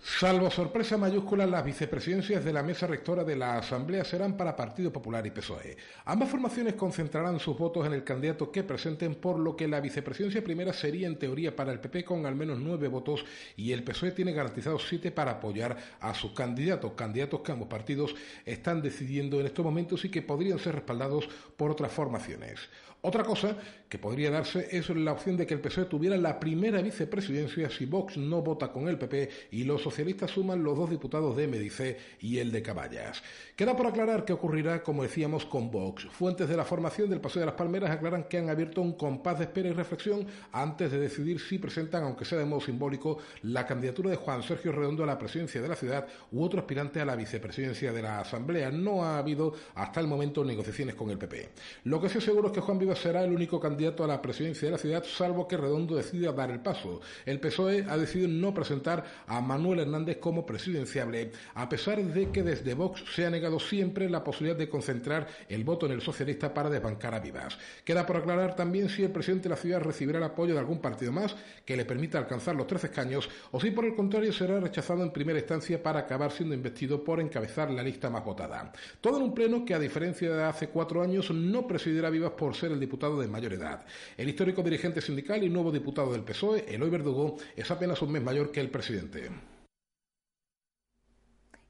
Salvo 0.07 0.51
sorpresa 0.51 0.99
mayúscula, 0.99 1.47
las 1.47 1.65
vicepresidencias 1.65 2.45
de 2.45 2.53
la 2.53 2.63
mesa 2.63 2.87
rectora 2.87 3.25
de 3.25 3.37
la 3.37 3.57
Asamblea 3.57 4.05
serán 4.05 4.37
para 4.37 4.55
Partido 4.55 4.93
Popular 4.93 5.27
y 5.27 5.31
PSOE. 5.31 5.79
Ambas 6.05 6.29
formaciones 6.29 6.75
concentrarán 6.75 7.41
sus 7.41 7.57
votos 7.57 7.87
en 7.87 7.95
el 7.95 8.05
candidato 8.05 8.53
que 8.53 8.63
presenten, 8.63 9.15
por 9.15 9.39
lo 9.39 9.57
que 9.57 9.67
la 9.67 9.81
vicepresidencia 9.81 10.45
primera 10.45 10.75
sería 10.75 11.07
en 11.07 11.19
teoría 11.19 11.57
para 11.57 11.73
el 11.73 11.81
PP 11.81 12.05
con 12.05 12.27
al 12.27 12.35
menos 12.35 12.59
nueve 12.59 12.87
votos 12.89 13.25
y 13.57 13.73
el 13.73 13.83
PSOE 13.83 14.13
tiene 14.13 14.35
garantizados 14.35 14.87
siete 14.87 15.11
para 15.11 15.33
apoyar 15.33 15.75
a 16.01 16.13
sus 16.13 16.33
candidatos, 16.33 16.93
candidatos 16.93 17.41
que 17.41 17.53
ambos 17.53 17.69
partidos 17.69 18.15
están 18.45 18.83
decidiendo 18.83 19.41
en 19.41 19.47
estos 19.47 19.65
momentos 19.65 20.05
y 20.05 20.11
que 20.11 20.21
podrían 20.21 20.59
ser 20.59 20.75
respaldados 20.75 21.27
por 21.57 21.71
otras 21.71 21.91
formaciones. 21.91 22.61
Otra 23.07 23.23
cosa 23.23 23.55
que 23.87 23.99
podría 23.99 24.31
darse 24.31 24.67
es 24.71 24.89
la 24.89 25.13
opción 25.13 25.37
de 25.37 25.47
que 25.47 25.53
el 25.53 25.61
PSOE 25.61 25.85
tuviera 25.85 26.17
la 26.17 26.41
primera 26.41 26.81
vicepresidencia 26.81 27.69
si 27.69 27.85
Vox 27.85 28.17
no 28.17 28.41
vota 28.41 28.73
con 28.73 28.89
el 28.89 28.97
PP 28.97 29.29
y 29.51 29.65
los 29.65 29.83
socialistas 29.83 30.31
suman 30.31 30.65
los 30.65 30.79
dos 30.79 30.89
diputados 30.89 31.37
de 31.37 31.47
Medice 31.47 31.99
y 32.21 32.39
el 32.39 32.51
de 32.51 32.63
Caballas. 32.63 33.23
Queda 33.57 33.77
por 33.77 33.89
aclarar 33.89 34.25
qué 34.25 34.33
ocurrirá, 34.33 34.83
como 34.83 35.03
decíamos, 35.03 35.45
con 35.45 35.71
Vox. 35.71 36.07
Fuentes 36.13 36.49
de 36.49 36.57
la 36.57 36.65
formación 36.65 37.11
del 37.11 37.21
Paseo 37.21 37.41
de 37.41 37.47
las 37.47 37.57
Palmeras 37.57 37.91
aclaran 37.91 38.25
que 38.25 38.39
han 38.39 38.49
abierto 38.49 38.81
un 38.81 38.95
compás 38.95 39.39
de 39.39 39.45
espera 39.45 39.69
y 39.69 39.73
reflexión 39.73 40.27
antes 40.51 40.91
de 40.91 40.99
decidir 40.99 41.39
si 41.41 41.59
presentan, 41.59 42.05
aunque 42.05 42.25
sea 42.25 42.39
de 42.39 42.47
modo 42.47 42.63
simbólico, 42.63 43.19
la 43.43 43.67
candidatura 43.67 44.09
de 44.09 44.17
Juan 44.17 44.43
Sergio 44.43 44.73
Redondo 44.73 45.05
a 45.05 45.07
la 45.07 45.19
presidencia 45.19 45.61
de 45.61 45.69
la 45.69 45.77
ciudad 45.77 46.07
u 46.33 46.43
otro 46.43 46.61
aspirante 46.61 47.03
a 47.03 47.05
la 47.05 47.17
vicepresidencia 47.17 47.93
de 47.93 48.01
la 48.01 48.21
Asamblea. 48.21 48.71
No 48.71 49.05
ha 49.05 49.19
habido 49.19 49.53
hasta 49.75 50.01
el 50.01 50.07
momento 50.07 50.43
negociaciones 50.43 50.95
con 50.95 51.11
el 51.11 51.19
PP. 51.19 51.51
Lo 51.85 52.01
que 52.01 52.09
sí 52.09 52.19
seguro 52.19 52.47
es 52.47 52.55
que 52.55 52.61
Juan 52.61 52.79
Vivas 52.95 53.03
será 53.03 53.25
el 53.25 53.33
único 53.33 53.59
candidato 53.59 54.05
a 54.05 54.07
la 54.07 54.23
presidencia 54.23 54.69
de 54.69 54.73
la 54.73 54.79
ciudad, 54.79 55.05
salvo 55.05 55.49
que 55.49 55.57
Redondo 55.57 55.97
decida 55.97 56.33
dar 56.33 56.51
el 56.53 56.61
paso. 56.61 57.01
El 57.27 57.41
PSOE 57.41 57.85
ha 57.89 57.97
decidido 57.97 58.29
no 58.29 58.55
presentar 58.55 59.05
a 59.27 59.41
Manuel 59.41 59.81
Hernández 59.81 60.19
como 60.19 60.47
presidenciable, 60.47 61.33
a 61.55 61.69
pesar 61.69 62.01
de 62.01 62.31
que 62.31 62.45
desde 62.45 62.75
Vox 62.75 63.03
se 63.13 63.27
ha 63.27 63.31
negado 63.31 63.59
siempre 63.59 64.09
la 64.09 64.23
posibilidad 64.23 64.57
de 64.57 64.69
concentrar 64.69 65.27
el 65.49 65.65
voto 65.65 65.87
en 65.87 65.93
el 65.93 66.03
socialista 66.03 66.55
para 66.55 66.71
desbancar 66.71 67.15
a 67.15 67.21
Vivas. 67.21 67.59
Queda 67.85 68.07
por 68.07 68.19
aclarar 68.19 68.55
también 68.55 68.89
si 68.89 69.03
el 69.03 69.11
presidente 69.11 69.45
de 69.49 69.55
la 69.55 69.61
ciudad 69.61 69.81
recibirá 69.81 70.19
el 70.19 70.25
apoyo 70.25 70.55
de 70.55 70.61
algún 70.61 70.79
partido 70.79 71.11
más 71.11 71.35
que 71.65 71.77
le 71.77 71.85
permita 71.85 72.19
alcanzar 72.19 72.55
los 72.55 72.69
13 72.69 72.87
escaños 72.87 73.29
o 73.51 73.61
si 73.61 73.73
por 73.73 73.87
el 73.87 73.97
contrario 73.97 74.33
será 74.33 74.61
rechazado 74.61 75.03
en 75.03 75.11
primera 75.11 75.41
instancia 75.41 75.83
para 75.83 76.01
acabar 76.01 76.31
siendo 76.31 76.55
investido 76.55 77.03
por 77.03 77.21
encabezar 77.21 77.73
la 77.73 77.83
lista 77.83 78.09
más 78.09 78.25
votada. 78.25 78.73
Todo 79.01 79.17
en 79.17 79.25
un 79.25 79.35
pleno 79.35 79.65
que, 79.65 79.75
a 79.75 79.81
diferencia 79.81 80.33
de 80.33 80.45
hace 80.45 80.69
cuatro 80.69 81.03
años, 81.03 81.31
no 81.33 81.67
presidirá 81.67 82.09
Vivas 82.11 82.33
por 82.33 82.55
ser 82.55 82.71
el 82.71 82.84
diputado 82.85 83.21
de 83.21 83.29
mayor 83.29 83.53
edad. 83.53 83.85
El 84.17 84.29
histórico 84.29 84.63
dirigente 84.63 85.01
sindical 85.01 85.43
y 85.43 85.51
nuevo 85.51 85.73
diputado 85.73 86.13
del 86.13 86.23
PSOE, 86.23 86.75
Eloy 86.75 86.91
Verdugo, 86.91 87.37
es 87.57 87.71
apenas 87.71 88.01
un 88.03 88.13
mes 88.13 88.23
mayor 88.23 88.51
que 88.53 88.61
el 88.61 88.71
presidente. 88.71 89.31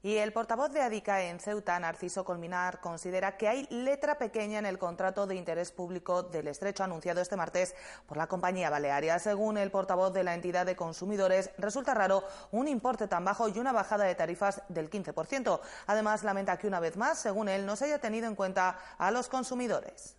Y 0.05 0.17
el 0.17 0.33
portavoz 0.33 0.71
de 0.71 0.83
Adica 0.83 1.23
en 1.23 1.39
Ceuta, 1.39 1.79
Narciso 1.79 2.23
Colminar, 2.23 2.79
considera 2.79 3.37
que 3.37 3.47
hay 3.47 3.65
letra 3.71 4.19
pequeña 4.19 4.59
en 4.59 4.67
el 4.67 4.77
contrato 4.77 5.25
de 5.25 5.33
interés 5.33 5.71
público 5.71 6.21
del 6.21 6.47
estrecho 6.47 6.83
anunciado 6.83 7.21
este 7.21 7.35
martes 7.35 7.73
por 8.05 8.15
la 8.15 8.27
compañía 8.27 8.69
balearia. 8.69 9.17
Según 9.17 9.57
el 9.57 9.71
portavoz 9.71 10.13
de 10.13 10.23
la 10.23 10.35
entidad 10.35 10.67
de 10.67 10.75
consumidores, 10.75 11.49
resulta 11.57 11.95
raro 11.95 12.23
un 12.51 12.67
importe 12.67 13.07
tan 13.07 13.25
bajo 13.25 13.49
y 13.49 13.57
una 13.57 13.71
bajada 13.71 14.03
de 14.03 14.13
tarifas 14.13 14.61
del 14.69 14.91
15%. 14.91 15.59
Además, 15.87 16.23
lamenta 16.23 16.59
que 16.59 16.67
una 16.67 16.79
vez 16.79 16.97
más, 16.97 17.17
según 17.17 17.49
él, 17.49 17.65
no 17.65 17.75
se 17.75 17.85
haya 17.85 17.97
tenido 17.97 18.27
en 18.27 18.35
cuenta 18.35 18.77
a 18.99 19.09
los 19.09 19.27
consumidores. 19.27 20.17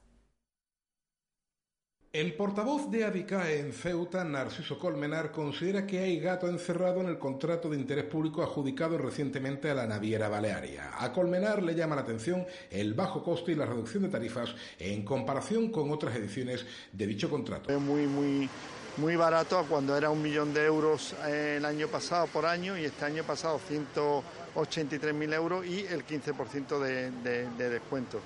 El 2.12 2.34
portavoz 2.34 2.90
de 2.90 3.04
ADICAE 3.04 3.60
en 3.60 3.72
Ceuta, 3.74 4.24
Narciso 4.24 4.78
Colmenar, 4.78 5.32
considera 5.32 5.86
que 5.86 5.98
hay 5.98 6.18
gato 6.18 6.48
encerrado 6.48 7.02
en 7.02 7.08
el 7.08 7.18
contrato 7.18 7.68
de 7.68 7.76
interés 7.76 8.06
público 8.06 8.42
adjudicado 8.42 8.96
recientemente 8.96 9.70
a 9.70 9.74
la 9.74 9.86
naviera 9.86 10.28
Balearia. 10.28 10.92
A 10.98 11.12
Colmenar 11.12 11.62
le 11.62 11.74
llama 11.74 11.94
la 11.94 12.02
atención 12.02 12.46
el 12.70 12.94
bajo 12.94 13.22
coste 13.22 13.52
y 13.52 13.54
la 13.54 13.66
reducción 13.66 14.04
de 14.04 14.08
tarifas 14.08 14.54
en 14.78 15.04
comparación 15.04 15.70
con 15.70 15.90
otras 15.90 16.16
ediciones 16.16 16.64
de 16.90 17.06
dicho 17.06 17.28
contrato. 17.28 17.70
Es 17.70 17.80
muy, 17.80 18.06
muy, 18.06 18.48
muy 18.96 19.16
barato 19.16 19.66
cuando 19.68 19.94
era 19.94 20.08
un 20.08 20.22
millón 20.22 20.54
de 20.54 20.64
euros 20.64 21.14
eh, 21.26 21.56
el 21.58 21.66
año 21.66 21.88
pasado 21.88 22.28
por 22.28 22.46
año 22.46 22.78
y 22.78 22.84
este 22.84 23.04
año 23.04 23.24
pasado 23.24 23.60
183.000 23.68 25.34
euros 25.34 25.66
y 25.66 25.80
el 25.80 26.06
15% 26.06 26.78
de, 26.80 27.10
de, 27.10 27.50
de 27.50 27.68
descuento. 27.68 28.20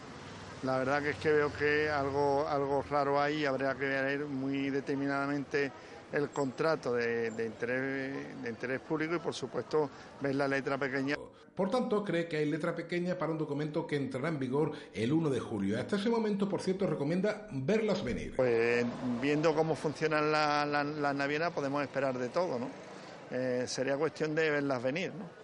La 0.62 0.79
verdad 0.79 1.02
que 1.02 1.11
es 1.11 1.17
que 1.17 1.33
veo 1.33 1.52
que 1.52 1.88
algo, 1.88 2.47
algo 2.47 2.85
raro 2.88 3.21
hay 3.21 3.43
y 3.43 3.47
habría 3.47 3.75
que 3.75 3.87
ver 3.87 4.26
muy 4.26 4.69
determinadamente 4.71 5.73
el 6.12 6.29
contrato 6.31 6.95
de, 6.95 7.31
de, 7.31 7.47
interés, 7.47 8.43
de 8.43 8.50
interés 8.50 8.81
público 8.81 9.14
y 9.14 9.19
por 9.19 9.33
supuesto 9.33 9.88
ver 10.21 10.35
la 10.35 10.47
letra 10.47 10.76
pequeña. 10.76 11.17
Por 11.55 11.71
tanto, 11.71 12.05
cree 12.05 12.26
que 12.26 12.38
hay 12.38 12.47
letra 12.47 12.75
pequeña 12.75 13.19
para 13.19 13.33
un 13.33 13.38
documento 13.38 13.87
que 13.87 13.97
entrará 13.97 14.29
en 14.29 14.38
vigor 14.38 14.73
el 14.95 15.12
1 15.12 15.31
de 15.31 15.40
julio. 15.40 15.79
Hasta 15.79 15.97
ese 15.97 16.09
momento, 16.09 16.49
por 16.49 16.61
cierto, 16.61 16.87
recomienda 16.87 17.47
verlas 17.52 18.02
venir. 18.05 18.35
Pues 18.37 18.85
viendo 19.21 19.55
cómo 19.55 19.75
funcionan 19.75 20.31
las 20.33 20.67
la, 20.67 20.85
la 20.85 21.12
navieras 21.12 21.52
podemos 21.52 21.83
esperar 21.83 22.19
de 22.19 22.29
todo, 22.29 22.59
¿no? 22.59 22.69
Eh, 23.31 23.64
sería 23.67 23.97
cuestión 23.97 24.35
de 24.35 24.50
verlas 24.50 24.83
venir, 24.83 25.12
¿no? 25.12 25.40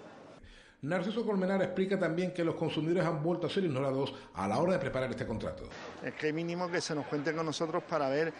Narciso 0.82 1.24
Colmenar 1.24 1.62
explica 1.62 1.98
también 1.98 2.32
que 2.32 2.44
los 2.44 2.54
consumidores 2.54 3.04
han 3.04 3.22
vuelto 3.22 3.46
a 3.46 3.50
ser 3.50 3.64
ignorados 3.64 4.14
a 4.34 4.46
la 4.46 4.58
hora 4.58 4.74
de 4.74 4.78
preparar 4.78 5.10
este 5.10 5.26
contrato. 5.26 5.64
Es 6.02 6.14
que 6.14 6.32
mínimo 6.32 6.70
que 6.70 6.80
se 6.80 6.94
nos 6.94 7.06
cuente 7.06 7.32
con 7.32 7.46
nosotros 7.46 7.82
para 7.82 8.08
ver 8.08 8.32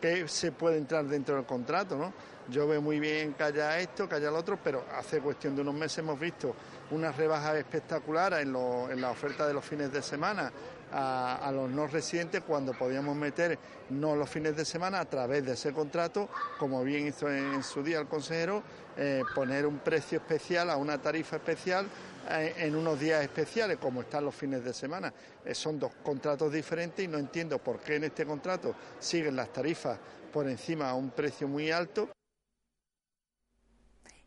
qué 0.00 0.28
se 0.28 0.52
puede 0.52 0.76
entrar 0.76 1.04
dentro 1.06 1.36
del 1.36 1.44
contrato, 1.44 1.96
¿no? 1.96 2.12
Yo 2.50 2.68
veo 2.68 2.82
muy 2.82 3.00
bien 3.00 3.32
que 3.32 3.44
haya 3.44 3.78
esto, 3.78 4.06
que 4.06 4.16
haya 4.16 4.30
lo 4.30 4.38
otro, 4.38 4.58
pero 4.62 4.84
hace 4.98 5.20
cuestión 5.20 5.56
de 5.56 5.62
unos 5.62 5.74
meses 5.74 5.98
hemos 5.98 6.20
visto 6.20 6.54
una 6.90 7.10
rebaja 7.10 7.56
espectacular 7.56 8.34
en, 8.34 8.54
en 8.54 9.00
la 9.00 9.10
oferta 9.10 9.46
de 9.46 9.54
los 9.54 9.64
fines 9.64 9.90
de 9.90 10.02
semana 10.02 10.52
a, 10.94 11.50
los 11.52 11.70
no 11.70 11.86
residentes 11.86 12.42
cuando 12.42 12.72
podíamos 12.72 13.16
meter 13.16 13.58
no 13.90 14.14
los 14.14 14.28
fines 14.30 14.56
de 14.56 14.64
semana 14.64 15.00
a 15.00 15.04
través 15.04 15.44
de 15.44 15.52
ese 15.52 15.72
contrato, 15.72 16.28
como 16.58 16.84
bien 16.84 17.06
hizo 17.08 17.28
en, 17.30 17.62
su 17.62 17.82
día 17.82 18.00
el 18.00 18.06
consejero, 18.06 18.62
eh, 18.96 19.22
poner 19.34 19.66
un 19.66 19.78
precio 19.78 20.18
especial 20.18 20.70
a 20.70 20.76
una 20.76 21.00
tarifa 21.00 21.36
especial 21.36 21.86
eh, 22.30 22.54
en 22.58 22.76
unos 22.76 22.98
días 22.98 23.22
especiales, 23.22 23.78
como 23.78 24.02
están 24.02 24.24
los 24.24 24.34
fines 24.34 24.64
de 24.64 24.72
semana. 24.72 25.12
Eh, 25.44 25.54
son 25.54 25.78
dos 25.78 25.92
contratos 26.02 26.52
diferentes 26.52 27.04
y 27.04 27.08
no 27.08 27.18
entiendo 27.18 27.58
por 27.58 27.80
qué 27.80 27.96
en 27.96 28.04
este 28.04 28.24
contrato 28.24 28.74
siguen 28.98 29.36
las 29.36 29.52
tarifas 29.52 29.98
por 30.32 30.48
encima 30.48 30.90
a 30.90 30.94
un 30.94 31.10
precio 31.10 31.48
muy 31.48 31.70
alto. 31.70 32.08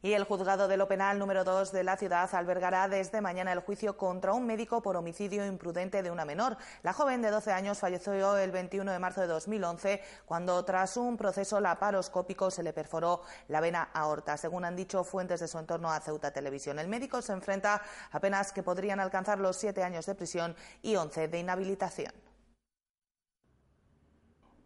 Y 0.03 0.13
el 0.13 0.25
juzgado 0.25 0.67
de 0.67 0.77
lo 0.77 0.87
penal 0.87 1.17
número 1.17 1.43
2 1.43 1.71
de 1.71 1.83
la 1.83 1.97
ciudad 1.97 2.29
albergará 2.35 2.87
desde 2.87 3.19
mañana 3.19 3.51
el 3.51 3.61
juicio 3.61 3.97
contra 3.97 4.33
un 4.33 4.45
médico 4.45 4.81
por 4.81 4.95
homicidio 4.95 5.43
imprudente 5.45 6.03
de 6.03 6.11
una 6.11 6.23
menor. 6.23 6.55
La 6.83 6.93
joven 6.93 7.23
de 7.23 7.31
12 7.31 7.51
años 7.51 7.79
falleció 7.79 8.37
el 8.37 8.51
21 8.51 8.91
de 8.91 8.99
marzo 8.99 9.21
de 9.21 9.27
2011 9.27 10.01
cuando 10.25 10.63
tras 10.65 10.97
un 10.97 11.17
proceso 11.17 11.59
laparoscópico 11.59 12.51
se 12.51 12.61
le 12.61 12.73
perforó 12.73 13.23
la 13.47 13.59
vena 13.59 13.89
aorta. 13.91 14.37
Según 14.37 14.65
han 14.65 14.75
dicho 14.75 15.03
fuentes 15.03 15.39
de 15.39 15.47
su 15.47 15.57
entorno 15.57 15.91
a 15.91 15.99
Ceuta 15.99 16.29
Televisión, 16.31 16.77
el 16.77 16.87
médico 16.87 17.23
se 17.23 17.33
enfrenta 17.33 17.81
a 18.11 18.19
penas 18.19 18.51
que 18.51 18.61
podrían 18.61 18.99
alcanzar 18.99 19.39
los 19.39 19.57
siete 19.57 19.83
años 19.83 20.05
de 20.05 20.13
prisión 20.13 20.55
y 20.83 20.95
11 20.95 21.27
de 21.27 21.39
inhabilitación. 21.39 22.26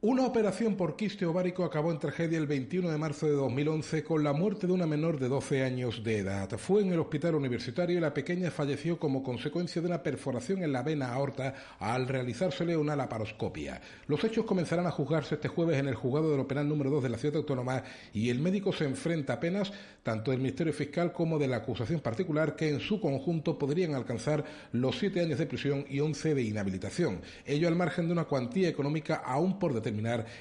Una 0.03 0.25
operación 0.25 0.77
por 0.77 0.95
quiste 0.95 1.27
ovárico 1.27 1.63
acabó 1.63 1.91
en 1.91 1.99
tragedia 1.99 2.39
el 2.39 2.47
21 2.47 2.89
de 2.89 2.97
marzo 2.97 3.27
de 3.27 3.33
2011 3.33 4.03
con 4.03 4.23
la 4.23 4.33
muerte 4.33 4.65
de 4.65 4.73
una 4.73 4.87
menor 4.87 5.19
de 5.19 5.27
12 5.27 5.63
años 5.63 6.03
de 6.03 6.17
edad. 6.17 6.49
Fue 6.57 6.81
en 6.81 6.91
el 6.91 6.99
hospital 6.99 7.35
universitario 7.35 7.99
y 7.99 8.01
la 8.01 8.11
pequeña 8.11 8.49
falleció 8.49 8.97
como 8.97 9.21
consecuencia 9.21 9.79
de 9.79 9.87
una 9.87 10.01
perforación 10.01 10.63
en 10.63 10.71
la 10.71 10.81
vena 10.81 11.13
aorta 11.13 11.53
al 11.77 12.07
realizársele 12.07 12.75
una 12.75 12.95
laparoscopia. 12.95 13.79
Los 14.07 14.23
hechos 14.23 14.43
comenzarán 14.45 14.87
a 14.87 14.91
juzgarse 14.91 15.35
este 15.35 15.49
jueves 15.49 15.77
en 15.77 15.87
el 15.87 15.93
juzgado 15.93 16.31
de 16.31 16.37
lo 16.37 16.47
penal 16.47 16.67
número 16.67 16.89
2 16.89 17.03
de 17.03 17.09
la 17.09 17.19
ciudad 17.19 17.37
autónoma 17.37 17.83
y 18.11 18.31
el 18.31 18.39
médico 18.39 18.73
se 18.73 18.85
enfrenta 18.85 19.33
a 19.33 19.39
penas 19.39 19.71
tanto 20.01 20.31
del 20.31 20.39
Ministerio 20.39 20.73
Fiscal 20.73 21.13
como 21.13 21.37
de 21.37 21.47
la 21.47 21.57
acusación 21.57 21.99
particular 21.99 22.55
que 22.55 22.69
en 22.69 22.79
su 22.79 22.99
conjunto 22.99 23.59
podrían 23.59 23.93
alcanzar 23.93 24.43
los 24.71 24.97
7 24.97 25.21
años 25.21 25.37
de 25.37 25.45
prisión 25.45 25.85
y 25.87 25.99
11 25.99 26.33
de 26.33 26.41
inhabilitación. 26.41 27.21
Ello 27.45 27.67
al 27.67 27.75
margen 27.75 28.07
de 28.07 28.13
una 28.13 28.23
cuantía 28.23 28.67
económica 28.67 29.21
aún 29.23 29.59
por 29.59 29.75
determinar 29.75 29.90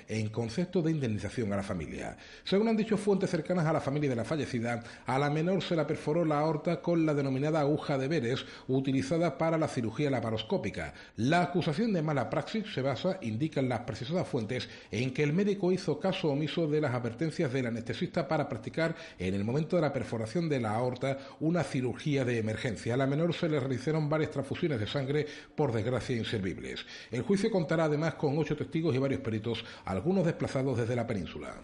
en 0.09 0.28
concepto 0.28 0.83
de 0.83 0.90
indemnización 0.90 1.52
a 1.52 1.57
la 1.57 1.62
familia. 1.62 2.16
Según 2.45 2.69
han 2.69 2.76
dicho 2.76 2.97
fuentes 2.97 3.30
cercanas 3.30 3.66
a 3.66 3.73
la 3.73 3.80
familia 3.80 4.11
de 4.11 4.16
la 4.16 4.25
fallecida, 4.25 4.83
a 5.07 5.19
la 5.19 5.30
menor 5.30 5.62
se 5.62 5.76
la 5.76 5.87
perforó 5.87 6.25
la 6.25 6.38
aorta 6.38 6.80
con 6.80 7.07
la 7.07 7.14
denominada 7.14 7.61
aguja 7.61 7.99
de 7.99 8.09
Veres, 8.09 8.45
utilizada 8.69 9.38
para 9.38 9.59
la 9.59 9.69
cirugía 9.69 10.11
laparoscópica. 10.11 10.95
La 11.16 11.42
acusación 11.42 11.92
de 11.92 12.02
mala 12.02 12.30
praxis 12.30 12.64
se 12.73 12.83
basa, 12.83 13.19
indican 13.23 13.69
las 13.69 13.80
precisadas 13.80 14.28
fuentes, 14.28 14.69
en 14.90 15.12
que 15.12 15.23
el 15.23 15.33
médico 15.33 15.73
hizo 15.73 15.99
caso 15.99 16.28
omiso 16.28 16.66
de 16.66 16.80
las 16.80 16.95
advertencias 16.95 17.52
del 17.52 17.66
anestesista 17.66 18.28
para 18.28 18.49
practicar 18.49 18.95
en 19.19 19.35
el 19.35 19.45
momento 19.45 19.76
de 19.76 19.83
la 19.83 19.92
perforación 19.92 20.49
de 20.49 20.61
la 20.61 20.71
aorta 20.71 21.19
una 21.40 21.64
cirugía 21.64 22.25
de 22.25 22.38
emergencia. 22.38 22.95
A 22.95 22.97
la 22.97 23.07
menor 23.07 23.35
se 23.35 23.49
le 23.49 23.61
realizaron 23.61 24.09
varias 24.09 24.30
transfusiones 24.30 24.80
de 24.80 24.87
sangre, 24.87 25.26
por 25.54 25.73
desgracia 25.73 26.16
inservibles. 26.16 26.85
El 27.11 27.23
juicio 27.23 27.50
contará 27.50 27.85
además 27.85 28.14
con 28.14 28.37
ocho 28.38 28.57
testigos 28.57 28.95
y 28.95 28.99
varios 28.99 29.21
peritos 29.21 29.39
algunos 29.85 30.25
desplazados 30.25 30.78
desde 30.78 30.97
la 30.97 31.06
península. 31.06 31.54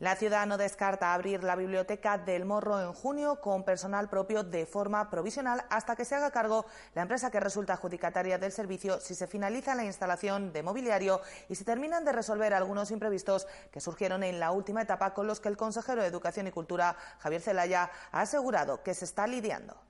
La 0.00 0.14
ciudad 0.14 0.46
no 0.46 0.58
descarta 0.58 1.12
abrir 1.12 1.42
la 1.42 1.56
biblioteca 1.56 2.18
del 2.18 2.44
Morro 2.44 2.80
en 2.80 2.92
junio 2.92 3.40
con 3.40 3.64
personal 3.64 4.08
propio 4.08 4.44
de 4.44 4.64
forma 4.64 5.10
provisional 5.10 5.64
hasta 5.70 5.96
que 5.96 6.04
se 6.04 6.14
haga 6.14 6.30
cargo 6.30 6.66
la 6.94 7.02
empresa 7.02 7.32
que 7.32 7.40
resulta 7.40 7.72
adjudicataria 7.72 8.38
del 8.38 8.52
servicio 8.52 9.00
si 9.00 9.16
se 9.16 9.26
finaliza 9.26 9.74
la 9.74 9.84
instalación 9.84 10.52
de 10.52 10.62
mobiliario 10.62 11.20
y 11.48 11.56
se 11.56 11.64
terminan 11.64 12.04
de 12.04 12.12
resolver 12.12 12.54
algunos 12.54 12.92
imprevistos 12.92 13.48
que 13.72 13.80
surgieron 13.80 14.22
en 14.22 14.38
la 14.38 14.52
última 14.52 14.82
etapa 14.82 15.14
con 15.14 15.26
los 15.26 15.40
que 15.40 15.48
el 15.48 15.56
consejero 15.56 16.00
de 16.00 16.06
Educación 16.06 16.46
y 16.46 16.52
Cultura, 16.52 16.94
Javier 17.18 17.42
Zelaya, 17.42 17.90
ha 18.12 18.20
asegurado 18.20 18.84
que 18.84 18.94
se 18.94 19.04
está 19.04 19.26
lidiando. 19.26 19.87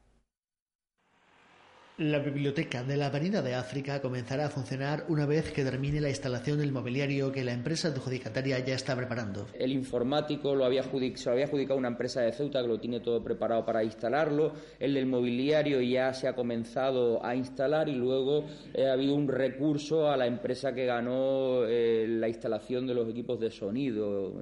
La 1.99 2.21
biblioteca 2.21 2.85
de 2.85 2.97
la 2.97 3.07
Avenida 3.07 3.43
de 3.43 3.57
África 3.57 4.01
comenzará 4.01 4.47
a 4.47 4.51
funcionar 4.51 5.05
una 5.09 5.27
vez 5.27 5.51
que 5.51 5.65
termine 5.65 6.01
la 6.01 6.09
instalación 6.09 6.59
del 6.59 6.71
mobiliario 6.71 7.33
que 7.33 7.43
la 7.43 7.53
empresa 7.53 7.89
adjudicataria 7.89 8.61
ya 8.61 8.77
está 8.77 8.95
preparando. 8.95 9.49
El 9.53 9.73
informático 9.73 10.55
lo 10.55 10.65
había 10.65 10.85
se 10.85 11.25
lo 11.25 11.33
había 11.33 11.47
adjudicado 11.47 11.77
una 11.77 11.89
empresa 11.89 12.21
de 12.21 12.31
Ceuta 12.31 12.63
que 12.63 12.69
lo 12.69 12.79
tiene 12.79 13.01
todo 13.01 13.21
preparado 13.25 13.65
para 13.65 13.83
instalarlo. 13.83 14.53
El 14.79 14.95
del 14.95 15.07
mobiliario 15.07 15.81
ya 15.81 16.15
se 16.15 16.29
ha 16.29 16.37
comenzado 16.37 17.27
a 17.27 17.35
instalar 17.35 17.89
y 17.89 17.97
luego 17.97 18.45
eh, 18.73 18.87
ha 18.87 18.93
habido 18.93 19.17
un 19.17 19.27
recurso 19.27 20.09
a 20.09 20.17
la 20.17 20.29
empresa 20.29 20.73
que 20.73 20.87
ganó 20.87 21.65
eh, 21.67 22.07
la 22.09 22.29
instalación 22.29 22.87
de 22.87 22.95
los 22.95 23.09
equipos 23.09 23.41
de 23.41 23.51
sonido, 23.51 24.41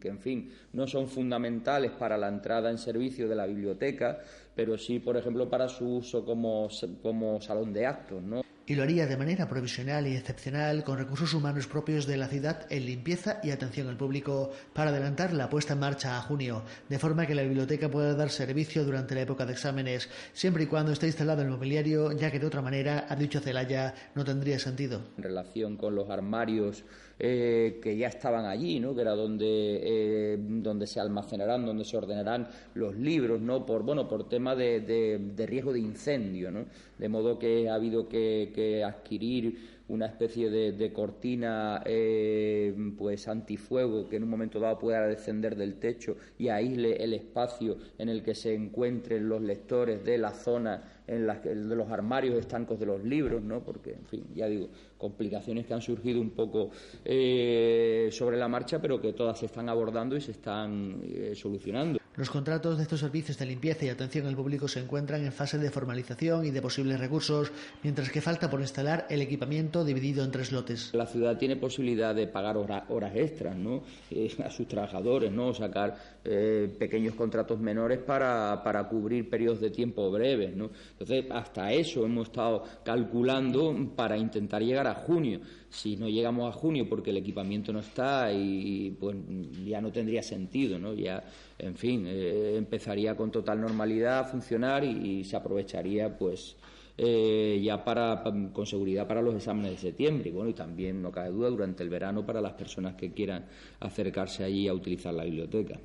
que 0.00 0.08
en 0.08 0.18
fin 0.18 0.50
no 0.72 0.88
son 0.88 1.06
fundamentales 1.06 1.92
para 1.92 2.18
la 2.18 2.26
entrada 2.26 2.68
en 2.68 2.78
servicio 2.78 3.28
de 3.28 3.36
la 3.36 3.46
biblioteca 3.46 4.18
pero 4.56 4.76
sí, 4.78 4.98
por 4.98 5.16
ejemplo, 5.16 5.48
para 5.48 5.68
su 5.68 5.96
uso 5.96 6.24
como, 6.24 6.68
como 7.02 7.40
salón 7.40 7.72
de 7.72 7.86
actos, 7.86 8.22
¿no? 8.22 8.42
y 8.68 8.74
lo 8.74 8.82
haría 8.82 9.06
de 9.06 9.16
manera 9.16 9.48
provisional 9.48 10.08
y 10.08 10.16
excepcional 10.16 10.82
con 10.82 10.98
recursos 10.98 11.32
humanos 11.34 11.68
propios 11.68 12.04
de 12.04 12.16
la 12.16 12.26
ciudad 12.26 12.66
en 12.68 12.84
limpieza 12.84 13.38
y 13.44 13.50
atención 13.50 13.86
al 13.86 13.96
público 13.96 14.50
para 14.72 14.90
adelantar 14.90 15.32
la 15.32 15.48
puesta 15.48 15.74
en 15.74 15.80
marcha 15.80 16.18
a 16.18 16.22
junio, 16.22 16.64
de 16.88 16.98
forma 16.98 17.26
que 17.26 17.36
la 17.36 17.42
biblioteca 17.42 17.88
pueda 17.88 18.14
dar 18.14 18.30
servicio 18.30 18.84
durante 18.84 19.14
la 19.14 19.20
época 19.20 19.46
de 19.46 19.52
exámenes, 19.52 20.10
siempre 20.32 20.64
y 20.64 20.66
cuando 20.66 20.90
esté 20.90 21.06
instalado 21.06 21.42
el 21.42 21.48
mobiliario, 21.48 22.10
ya 22.10 22.32
que 22.32 22.40
de 22.40 22.46
otra 22.46 22.60
manera, 22.60 23.06
ha 23.08 23.14
dicho 23.14 23.38
Celaya, 23.38 23.94
no 24.16 24.24
tendría 24.24 24.58
sentido. 24.58 25.00
En 25.16 25.22
relación 25.22 25.76
con 25.76 25.94
los 25.94 26.10
armarios 26.10 26.84
eh, 27.18 27.80
que 27.82 27.96
ya 27.96 28.08
estaban 28.08 28.44
allí, 28.44 28.78
¿no? 28.78 28.94
que 28.94 29.00
era 29.00 29.12
donde, 29.12 29.46
eh, 29.46 30.38
donde 30.38 30.86
se 30.86 31.00
almacenarán, 31.00 31.64
donde 31.64 31.84
se 31.84 31.96
ordenarán 31.96 32.46
los 32.74 32.94
libros, 32.94 33.40
¿no? 33.40 33.64
por, 33.64 33.82
bueno, 33.84 34.06
por 34.06 34.28
tema 34.28 34.54
de, 34.54 34.80
de, 34.80 35.46
riesgo 35.46 35.72
de 35.72 35.80
incendio, 35.80 36.50
¿no? 36.50 36.66
de 36.98 37.08
modo 37.08 37.38
que 37.38 37.70
ha 37.70 37.74
habido 37.74 38.06
que, 38.08 38.82
adquirir 38.84 39.76
una 39.88 40.06
especie 40.06 40.50
de, 40.50 40.92
cortina 40.92 41.80
eh, 41.86 42.74
pues 42.98 43.28
antifuego 43.28 44.08
que 44.08 44.16
en 44.16 44.24
un 44.24 44.28
momento 44.28 44.60
dado 44.60 44.78
pueda 44.78 45.06
descender 45.06 45.56
del 45.56 45.76
techo 45.76 46.16
y 46.38 46.48
aísle 46.48 47.02
el 47.02 47.14
espacio 47.14 47.76
en 47.96 48.08
el 48.08 48.22
que 48.22 48.34
se 48.34 48.52
encuentren 48.52 49.28
los 49.28 49.40
lectores 49.40 50.04
de 50.04 50.18
la 50.18 50.32
zona 50.32 50.82
en 51.06 51.26
las, 51.26 51.42
de 51.44 51.54
los 51.54 51.88
armarios 51.90 52.34
estancos 52.34 52.80
de 52.80 52.86
los 52.86 53.04
libros, 53.04 53.42
¿no? 53.42 53.62
porque, 53.62 53.92
en 53.92 54.04
fin, 54.06 54.24
ya 54.34 54.48
digo, 54.48 54.68
complicaciones 54.98 55.66
que 55.66 55.74
han 55.74 55.82
surgido 55.82 56.20
un 56.20 56.30
poco 56.30 56.70
eh, 57.04 58.08
sobre 58.12 58.36
la 58.36 58.48
marcha, 58.48 58.80
pero 58.80 59.00
que 59.00 59.12
todas 59.12 59.38
se 59.38 59.46
están 59.46 59.68
abordando 59.68 60.16
y 60.16 60.20
se 60.20 60.32
están 60.32 61.00
eh, 61.04 61.32
solucionando. 61.34 61.98
Los 62.16 62.30
contratos 62.30 62.78
de 62.78 62.84
estos 62.84 63.00
servicios 63.00 63.36
de 63.36 63.44
limpieza 63.44 63.84
y 63.84 63.90
atención 63.90 64.26
al 64.26 64.34
público 64.34 64.68
se 64.68 64.80
encuentran 64.80 65.22
en 65.22 65.32
fase 65.32 65.58
de 65.58 65.70
formalización 65.70 66.46
y 66.46 66.50
de 66.50 66.62
posibles 66.62 66.98
recursos, 66.98 67.52
mientras 67.82 68.10
que 68.10 68.22
falta 68.22 68.48
por 68.48 68.62
instalar 68.62 69.06
el 69.10 69.20
equipamiento 69.20 69.84
dividido 69.84 70.24
en 70.24 70.30
tres 70.30 70.50
lotes. 70.50 70.94
La 70.94 71.04
ciudad 71.04 71.36
tiene 71.36 71.56
posibilidad 71.56 72.14
de 72.14 72.26
pagar 72.26 72.56
horas 72.56 73.14
extras 73.14 73.54
¿no? 73.54 73.82
Eh, 74.10 74.34
a 74.42 74.48
sus 74.48 74.66
trabajadores, 74.66 75.30
¿no? 75.30 75.52
sacar 75.52 75.94
eh, 76.24 76.74
pequeños 76.78 77.14
contratos 77.14 77.60
menores 77.60 77.98
para, 77.98 78.62
para, 78.64 78.88
cubrir 78.88 79.28
periodos 79.28 79.60
de 79.60 79.68
tiempo 79.68 80.10
breves. 80.10 80.56
¿no? 80.56 80.70
Entonces, 80.92 81.26
hasta 81.30 81.70
eso 81.70 82.06
hemos 82.06 82.28
estado 82.28 82.64
calculando 82.82 83.92
para 83.94 84.16
intentar 84.16 84.62
llegar 84.62 84.85
a 84.90 84.94
junio. 84.94 85.40
Si 85.68 85.96
no 85.96 86.08
llegamos 86.08 86.48
a 86.48 86.56
junio 86.56 86.88
porque 86.88 87.10
el 87.10 87.18
equipamiento 87.18 87.72
no 87.72 87.80
está 87.80 88.32
y 88.32 88.96
pues 88.98 89.16
ya 89.64 89.80
no 89.80 89.92
tendría 89.92 90.22
sentido, 90.22 90.78
¿no? 90.78 90.94
Ya, 90.94 91.24
en 91.58 91.74
fin, 91.76 92.04
eh, 92.06 92.56
empezaría 92.56 93.16
con 93.16 93.30
total 93.30 93.60
normalidad 93.60 94.20
a 94.20 94.24
funcionar 94.24 94.84
y, 94.84 95.24
se 95.24 95.36
aprovecharía 95.36 96.16
pues 96.16 96.56
eh, 96.96 97.60
ya 97.62 97.84
para, 97.84 98.22
con 98.52 98.66
seguridad 98.66 99.06
para 99.06 99.22
los 99.22 99.34
exámenes 99.34 99.72
de 99.72 99.78
septiembre. 99.78 100.30
Y 100.30 100.32
bueno, 100.32 100.50
y 100.50 100.54
también, 100.54 101.02
no 101.02 101.10
cabe 101.10 101.30
duda, 101.30 101.50
durante 101.50 101.82
el 101.82 101.90
verano 101.90 102.24
para 102.24 102.40
las 102.40 102.52
personas 102.52 102.94
que 102.94 103.12
quieran 103.12 103.46
acercarse 103.80 104.44
allí 104.44 104.68
a 104.68 104.74
utilizar 104.74 105.12
la 105.14 105.24
biblioteca. 105.24 105.78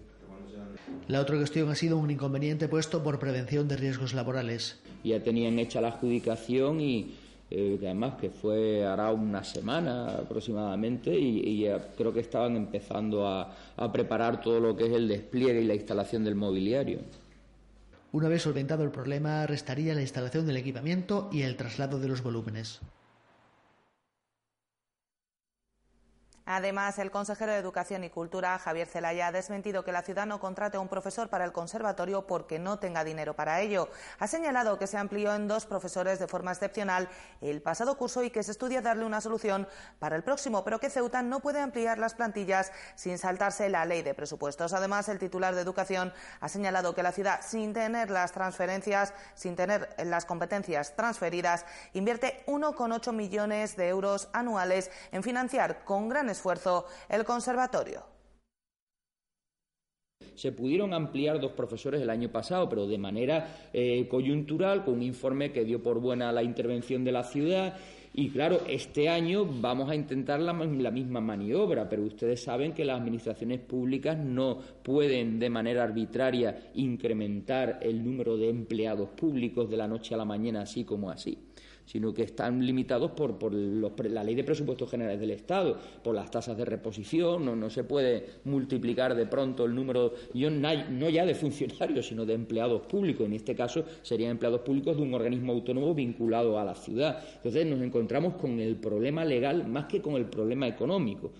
La 1.08 1.20
otra 1.20 1.38
cuestión 1.38 1.70
ha 1.70 1.76
sido 1.76 1.98
un 1.98 2.12
inconveniente 2.12 2.68
puesto 2.68 3.04
por 3.04 3.20
prevención 3.20 3.68
de 3.68 3.78
riesgos 3.78 4.14
laborales. 4.14 4.80
Ya 5.04 5.22
tenían 5.22 5.60
hecha 5.60 5.82
la 5.82 5.90
adjudicación 5.90 6.80
y, 6.80 7.16
eh, 7.54 7.78
que 7.78 7.86
además 7.86 8.14
que 8.16 8.30
fue 8.30 8.86
hará 8.86 9.12
una 9.12 9.44
semana 9.44 10.06
aproximadamente 10.06 11.14
y, 11.14 11.68
creo 11.98 12.14
que 12.14 12.22
estaban 12.22 12.56
empezando 12.56 13.28
a, 13.28 13.54
preparar 13.92 14.40
todo 14.40 14.62
lo 14.62 14.76
que 14.78 14.86
es 14.86 14.94
el 14.94 15.10
despliegue 15.10 15.62
y 15.62 15.66
la 15.66 15.76
instalación 15.76 16.24
del 16.24 16.36
mobiliario. 16.36 17.00
Una 18.14 18.30
vez 18.30 18.44
solventado 18.44 18.86
el 18.86 18.92
problema, 18.92 19.46
restaría 19.48 19.94
la 19.94 20.02
instalación 20.02 20.46
del 20.46 20.58
equipamiento 20.58 21.30
y 21.32 21.42
el 21.42 21.58
traslado 21.58 22.00
de 22.00 22.08
los 22.08 22.24
volúmenes. 22.24 22.80
Además, 26.46 26.98
el 27.00 27.12
consejero 27.12 27.52
de 27.52 27.60
Educación 27.60 28.04
y 28.04 28.10
Cultura, 28.10 28.58
Javier 28.58 28.88
Zelaya, 28.88 29.28
ha 29.28 29.32
desmentido 29.32 29.84
que 29.84 29.92
la 29.92 30.02
ciudad 30.02 30.26
no 30.26 30.40
contrate 30.40 30.78
a 30.78 30.80
un 30.80 30.88
profesor 30.88 31.30
para 31.30 31.46
el 31.46 31.52
conservatorio 31.52 32.26
porque 32.26 32.58
no 32.58 32.80
tenga 32.80 33.04
dinero 33.04 33.36
para 33.36 33.62
ello. 33.62 33.90
Ha 34.20 34.28
señalado 34.28 34.80
que 34.80 34.88
se 34.88 34.98
amplió 34.98 35.34
en 35.36 35.48
dos 35.48 35.66
profesores 35.66 36.20
de 36.20 36.28
forma 36.28 36.52
excepcional 36.52 37.10
el 37.42 37.62
pasado 37.62 37.96
curso 37.98 38.24
y 38.24 38.32
que 38.32 38.44
se 38.44 38.52
estudia 38.52 38.82
darle 38.82 39.06
una 39.06 39.22
solución 39.22 39.68
para 40.00 40.16
el 40.16 40.24
próximo, 40.24 40.64
pero 40.64 40.80
que 40.80 40.90
Ceuta 40.90 41.22
no 41.22 41.42
puede 41.42 41.60
ampliar 41.60 42.00
las 42.00 42.16
plantillas 42.16 42.72
sin 42.96 43.18
saltarse 43.18 43.70
la 43.70 43.86
ley 43.86 44.02
de 44.02 44.16
presupuestos. 44.16 44.74
Además, 44.74 45.10
el 45.10 45.20
titular 45.20 45.54
de 45.54 45.62
Educación 45.62 46.12
ha 46.40 46.50
señalado 46.50 46.96
que 46.96 47.04
la 47.04 47.12
ciudad, 47.12 47.42
sin 47.42 47.74
tener 47.74 48.10
las 48.10 48.32
transferencias, 48.32 49.14
sin 49.36 49.56
tener 49.56 49.94
las 50.04 50.26
competencias 50.26 50.96
transferidas, 50.96 51.66
invierte 51.94 52.44
1,8 52.48 53.14
millones 53.14 53.76
de 53.76 53.90
euros 53.90 54.30
anuales 54.34 54.90
en 55.12 55.22
financiar 55.22 55.84
con 55.84 56.10
gran 56.10 56.31
esfuerzo 56.32 56.86
el 57.10 57.24
conservatorio. 57.24 58.04
Se 60.36 60.52
pudieron 60.52 60.94
ampliar 60.94 61.40
dos 61.40 61.52
profesores 61.52 62.02
el 62.02 62.10
año 62.10 62.32
pasado, 62.32 62.68
pero 62.70 62.88
de 62.88 62.98
manera 62.98 63.70
eh, 63.74 64.08
coyuntural, 64.08 64.84
con 64.84 64.96
un 64.96 65.04
informe 65.04 65.52
que 65.52 65.66
dio 65.66 65.84
por 65.84 66.00
buena 66.00 66.32
la 66.32 66.44
intervención 66.44 67.04
de 67.04 67.12
la 67.12 67.24
ciudad. 67.24 67.78
Y 68.14 68.30
claro, 68.30 68.62
este 68.68 69.08
año 69.08 69.46
vamos 69.46 69.90
a 69.90 69.96
intentar 69.96 70.40
la, 70.40 70.54
la, 70.54 70.92
misma 70.92 71.22
maniobra, 71.22 71.88
pero 71.88 72.04
ustedes 72.04 72.44
saben 72.44 72.74
que 72.74 72.84
las 72.84 73.00
administraciones 73.00 73.60
públicas 73.60 74.18
no 74.18 74.58
pueden 74.84 75.40
de 75.40 75.50
manera 75.50 75.84
arbitraria 75.84 76.72
incrementar 76.76 77.80
el 77.82 78.04
número 78.04 78.36
de 78.36 78.50
empleados 78.50 79.10
públicos 79.10 79.70
de 79.70 79.78
la 79.78 79.88
noche 79.88 80.14
a 80.14 80.18
la 80.18 80.26
mañana, 80.26 80.62
así 80.62 80.84
como 80.84 81.10
así 81.10 81.51
sino 81.86 82.14
que 82.14 82.24
están 82.24 82.66
limitados 82.66 83.12
por, 83.12 83.38
por 83.38 83.54
la 83.54 84.24
ley 84.24 84.36
de 84.36 84.44
presupuestos 84.44 84.90
generales 84.90 85.20
del 85.20 85.32
Estado, 85.32 85.78
por 86.04 86.16
las 86.16 86.32
tasas 86.32 86.58
de 86.58 86.66
reposición, 86.66 87.46
no, 87.46 87.56
no 87.56 87.70
se 87.70 87.84
puede 87.84 88.26
multiplicar 88.46 89.16
de 89.16 89.26
pronto 89.26 89.66
el 89.66 89.76
número, 89.76 90.14
no 90.34 91.10
ya 91.10 91.26
de 91.26 91.36
funcionarios, 91.36 92.08
sino 92.08 92.26
de 92.26 92.34
empleados 92.34 92.82
públicos, 92.84 93.26
en 93.26 93.34
este 93.34 93.56
caso 93.56 93.84
serían 94.02 94.32
empleados 94.32 94.62
públicos 94.62 94.98
de 94.98 95.04
un 95.04 95.14
organismo 95.14 95.54
autónomo 95.54 95.94
vinculado 95.94 96.60
a 96.60 96.64
la 96.64 96.76
ciudad. 96.76 97.24
Entonces 97.36 97.66
nos 97.66 97.82
encontramos 97.82 98.36
con 98.36 98.60
el 98.60 98.76
problema 98.76 99.26
legal 99.26 99.68
más 99.68 99.86
que 99.86 100.02
con 100.02 100.16
el 100.16 100.26
problema 100.26 100.68
económico. 100.68 101.32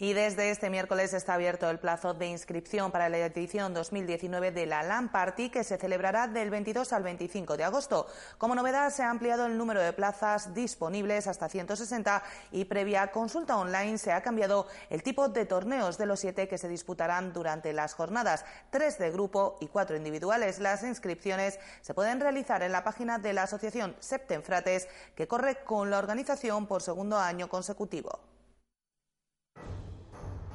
Y 0.00 0.12
desde 0.12 0.50
este 0.50 0.70
miércoles 0.70 1.12
está 1.12 1.34
abierto 1.34 1.68
el 1.68 1.80
plazo 1.80 2.14
de 2.14 2.26
inscripción 2.26 2.92
para 2.92 3.08
la 3.08 3.18
edición 3.18 3.74
2019 3.74 4.52
de 4.52 4.64
la 4.64 4.84
LAN 4.84 5.10
Party, 5.10 5.50
que 5.50 5.64
se 5.64 5.76
celebrará 5.76 6.28
del 6.28 6.50
22 6.50 6.92
al 6.92 7.02
25 7.02 7.56
de 7.56 7.64
agosto. 7.64 8.06
Como 8.38 8.54
novedad, 8.54 8.90
se 8.90 9.02
ha 9.02 9.10
ampliado 9.10 9.46
el 9.46 9.58
número 9.58 9.82
de 9.82 9.92
plazas 9.92 10.54
disponibles 10.54 11.26
hasta 11.26 11.48
160 11.48 12.22
y 12.52 12.66
previa 12.66 13.10
consulta 13.10 13.56
online 13.56 13.98
se 13.98 14.12
ha 14.12 14.22
cambiado 14.22 14.68
el 14.88 15.02
tipo 15.02 15.28
de 15.30 15.46
torneos 15.46 15.98
de 15.98 16.06
los 16.06 16.20
siete 16.20 16.46
que 16.46 16.58
se 16.58 16.68
disputarán 16.68 17.32
durante 17.32 17.72
las 17.72 17.94
jornadas, 17.94 18.44
tres 18.70 19.00
de 19.00 19.10
grupo 19.10 19.56
y 19.60 19.66
cuatro 19.66 19.96
individuales. 19.96 20.60
Las 20.60 20.84
inscripciones 20.84 21.58
se 21.80 21.94
pueden 21.94 22.20
realizar 22.20 22.62
en 22.62 22.70
la 22.70 22.84
página 22.84 23.18
de 23.18 23.32
la 23.32 23.42
asociación 23.42 23.96
Septenfrates, 23.98 24.86
que 25.16 25.26
corre 25.26 25.64
con 25.64 25.90
la 25.90 25.98
organización 25.98 26.68
por 26.68 26.82
segundo 26.82 27.18
año 27.18 27.48
consecutivo. 27.48 28.37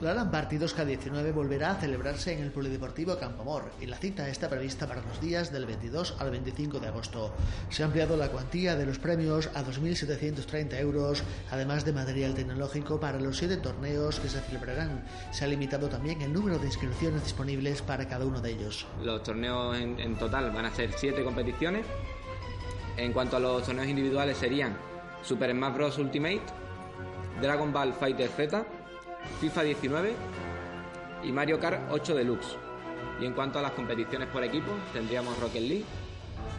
La 0.04 0.13
LAN 0.13 0.32
Party 0.32 0.58
2K19 0.58 1.34
volverá 1.34 1.72
a 1.72 1.76
celebrarse 1.76 2.34
en 2.34 2.44
el 2.44 2.52
Polideportivo 2.52 3.18
Campomor 3.18 3.72
y 3.80 3.86
la 3.86 3.96
cita 3.96 4.28
está 4.28 4.50
prevista 4.50 4.86
para 4.86 5.02
los 5.02 5.22
días 5.22 5.50
del 5.50 5.66
22 5.66 6.18
al 6.20 6.30
25 6.30 6.82
de 6.82 6.88
agosto. 6.89 7.32
Se 7.70 7.84
ha 7.84 7.86
ampliado 7.86 8.18
la 8.18 8.28
cuantía 8.28 8.76
de 8.76 8.86
los 8.86 9.00
premios 9.00 9.50
a 9.54 9.63
2.730 9.63 10.78
euros, 10.82 11.24
además 11.52 11.86
de 11.86 11.94
material 11.94 12.34
tecnológico 12.34 13.00
para 13.00 13.18
los 13.18 13.38
siete 13.38 13.56
torneos 13.56 14.20
que 14.20 14.28
se 14.28 14.42
celebrarán. 14.42 15.06
Se 15.32 15.46
ha 15.46 15.48
limitado 15.48 15.88
también 15.88 16.22
el 16.22 16.34
número 16.34 16.60
de 16.60 16.66
inscripciones 16.66 17.24
disponibles 17.24 17.82
para 17.82 18.06
cada 18.06 18.26
uno 18.26 18.42
de 18.42 18.52
ellos. 18.52 18.86
Los 19.02 19.24
torneos 19.24 19.78
en, 19.78 19.98
en 20.02 20.18
total 20.18 20.52
van 20.52 20.66
a 20.66 20.76
ser 20.76 20.92
siete 20.98 21.24
competiciones. 21.24 21.86
En 22.98 23.13
cuanto 23.13 23.38
a 23.38 23.39
los 23.39 23.66
torneos 23.66 23.88
individuales 23.88 24.36
serían 24.38 24.76
Super 25.22 25.52
Smash 25.52 25.74
Bros. 25.74 25.98
Ultimate, 25.98 26.44
Dragon 27.42 27.72
Ball 27.72 27.94
Fighter 27.94 28.28
Z, 28.28 28.66
FIFA 29.39 29.63
19 29.63 30.13
y 31.23 31.31
Mario 31.31 31.59
Kart 31.59 31.91
8 31.91 32.15
Deluxe. 32.15 32.57
Y 33.21 33.25
en 33.25 33.33
cuanto 33.33 33.59
a 33.59 33.62
las 33.62 33.71
competiciones 33.71 34.27
por 34.29 34.43
equipo, 34.43 34.71
tendríamos 34.91 35.38
Rocket 35.39 35.62
League, 35.62 35.86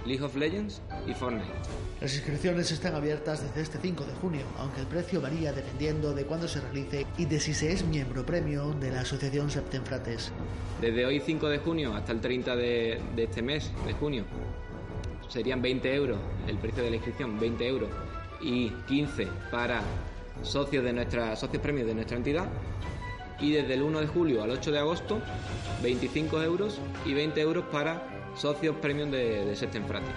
League 0.07 0.23
of 0.23 0.37
Legends 0.37 0.83
y 1.07 1.15
Fortnite. 1.15 1.53
Las 2.01 2.15
inscripciones 2.15 2.71
están 2.71 2.95
abiertas 2.95 3.43
desde 3.43 3.63
este 3.63 3.79
5 3.79 4.05
de 4.05 4.13
junio, 4.15 4.43
aunque 4.59 4.81
el 4.81 4.87
precio 4.87 5.21
varía 5.21 5.53
dependiendo 5.53 6.13
de 6.13 6.25
cuándo 6.25 6.47
se 6.47 6.61
realice 6.61 7.07
y 7.19 7.25
de 7.25 7.41
si 7.41 7.55
se 7.55 7.73
es 7.73 7.85
miembro 7.85 8.25
premio 8.25 8.73
de 8.75 8.91
la 8.91 9.01
Asociación 9.01 9.51
Septenfrates. 9.51 10.33
Desde 10.81 11.07
hoy 11.07 11.21
5 11.21 11.49
de 11.49 11.59
junio 11.59 11.95
hasta 11.95 12.13
el 12.13 12.21
30 12.21 12.57
de, 12.57 13.01
de 13.17 13.25
este 13.25 13.43
mes, 13.43 13.71
de 13.87 13.93
junio, 13.95 14.25
serían 15.29 15.63
20 15.63 15.95
euros 15.95 16.19
el 16.47 16.59
precio 16.59 16.83
de 16.83 16.91
la 16.91 16.97
inscripción, 16.97 17.41
20 17.41 17.67
euros, 17.67 17.89
y 18.41 18.69
15 18.87 19.27
para 19.51 19.83
socios 20.43 20.85
de 20.85 20.93
nuestra 20.93 21.37
socios 21.37 21.63
premios 21.63 21.87
de 21.87 21.95
nuestra 21.95 22.17
entidad 22.17 22.49
y 23.41 23.53
desde 23.53 23.75
el 23.75 23.83
1 23.83 24.01
de 24.01 24.07
julio 24.07 24.43
al 24.43 24.51
8 24.51 24.73
de 24.73 24.79
agosto 24.79 25.21
25 25.83 26.43
euros 26.43 26.81
y 27.05 27.15
20 27.15 27.41
euros 27.41 27.65
para 27.71 28.03
socios 28.37 28.77
premium 28.77 29.11
de, 29.11 29.45
de 29.45 29.57
Septemfratis. 29.57 30.15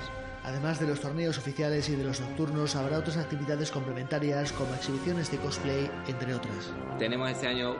Además 0.47 0.79
de 0.79 0.87
los 0.87 1.01
torneos 1.01 1.37
oficiales 1.37 1.89
y 1.89 1.97
de 1.97 2.05
los 2.05 2.21
nocturnos, 2.21 2.77
habrá 2.77 2.99
otras 2.99 3.17
actividades 3.17 3.69
complementarias 3.69 4.53
como 4.53 4.73
exhibiciones 4.75 5.29
de 5.29 5.39
cosplay, 5.39 5.91
entre 6.07 6.33
otras. 6.33 6.71
Tenemos 6.97 7.29
este 7.29 7.47
año 7.47 7.75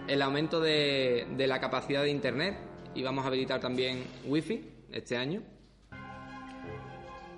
El 0.07 0.23
aumento 0.23 0.61
de, 0.61 1.27
la 1.37 1.61
capacidad 1.61 2.03
de 2.03 2.11
Internet 2.11 2.57
y 2.95 3.03
vamos 3.03 3.25
a 3.25 3.29
habilitar 3.29 3.61
también 3.61 4.05
Wi-Fi 4.27 4.65
este 4.93 5.17
año. 5.17 5.43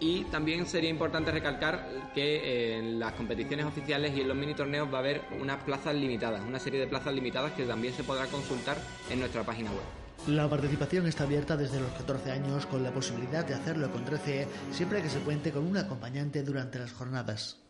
Y 0.02 0.24
también 0.24 0.64
sería 0.64 0.88
importante 0.88 1.30
recalcar 1.30 2.10
que 2.14 2.78
en 2.78 2.98
las 2.98 3.12
competiciones 3.12 3.66
oficiales 3.66 4.16
y 4.16 4.22
en 4.22 4.28
los 4.28 4.36
mini 4.36 4.54
torneos 4.54 4.88
va 4.90 4.96
a 4.96 5.00
haber 5.00 5.20
unas 5.38 5.62
plazas 5.62 5.94
limitadas, 5.94 6.42
una 6.42 6.58
serie 6.58 6.80
de 6.80 6.86
plazas 6.86 7.12
limitadas 7.12 7.52
que 7.52 7.64
también 7.64 7.92
se 7.92 8.02
podrá 8.02 8.24
consultar 8.26 8.78
en 9.10 9.20
nuestra 9.20 9.42
página 9.42 9.70
web. 9.70 9.99
La 10.26 10.48
participación 10.48 11.06
está 11.06 11.24
abierta 11.24 11.56
desde 11.56 11.80
los 11.80 11.90
14 11.92 12.30
años 12.30 12.66
con 12.66 12.82
la 12.82 12.92
posibilidad 12.92 13.44
de 13.44 13.54
hacerlo 13.54 13.90
con 13.90 14.04
13 14.04 14.46
siempre 14.70 15.02
que 15.02 15.08
se 15.08 15.20
cuente 15.20 15.50
con 15.50 15.66
un 15.66 15.78
acompañante 15.78 16.42
durante 16.42 16.78
las 16.78 16.92
jornadas. 16.92 17.69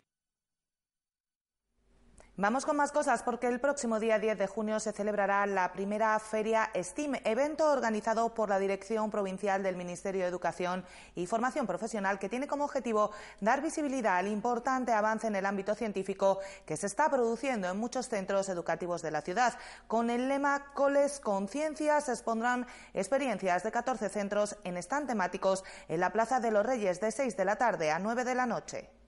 Vamos 2.41 2.65
con 2.65 2.75
más 2.75 2.91
cosas 2.91 3.23
porque 3.23 3.49
el 3.49 3.61
próximo 3.61 4.01
día 4.01 4.19
10 4.19 4.39
de 4.39 4.47
junio 4.47 4.81
se 4.81 4.93
celebrará 4.93 5.45
la 5.45 5.75
primera 5.75 6.19
feria 6.19 6.71
STEAM, 6.75 7.17
evento 7.25 7.71
organizado 7.71 8.33
por 8.33 8.49
la 8.49 8.59
Dirección 8.59 9.11
Provincial 9.11 9.63
del 9.63 9.77
Ministerio 9.77 10.23
de 10.23 10.29
Educación 10.29 10.83
y 11.15 11.27
Formación 11.27 11.67
Profesional 11.67 12.19
que 12.19 12.31
tiene 12.31 12.47
como 12.47 12.65
objetivo 12.65 13.11
dar 13.43 13.61
visibilidad 13.61 14.17
al 14.17 14.29
importante 14.29 14.91
avance 14.91 15.27
en 15.27 15.37
el 15.37 15.45
ámbito 15.45 15.75
científico 15.75 16.39
que 16.65 16.79
se 16.79 16.87
está 16.87 17.11
produciendo 17.11 17.69
en 17.69 17.77
muchos 17.77 18.09
centros 18.09 18.49
educativos 18.49 19.03
de 19.03 19.11
la 19.11 19.21
ciudad. 19.21 19.53
Con 19.87 20.09
el 20.09 20.27
lema 20.27 20.73
Coles 20.73 21.21
Conciencia 21.21 22.01
se 22.01 22.13
expondrán 22.13 22.67
experiencias 22.95 23.65
de 23.65 23.71
14 23.71 24.09
centros 24.09 24.57
en 24.65 24.79
stand 24.79 25.09
temáticos 25.09 25.63
en 25.89 26.01
la 26.01 26.09
Plaza 26.09 26.41
de 26.41 26.53
los 26.53 26.65
Reyes 26.65 27.03
de 27.03 27.11
6 27.11 27.37
de 27.37 27.45
la 27.45 27.57
tarde 27.57 27.91
a 27.91 27.99
9 27.99 28.25
de 28.25 28.35
la 28.35 28.47
noche. 28.47 29.00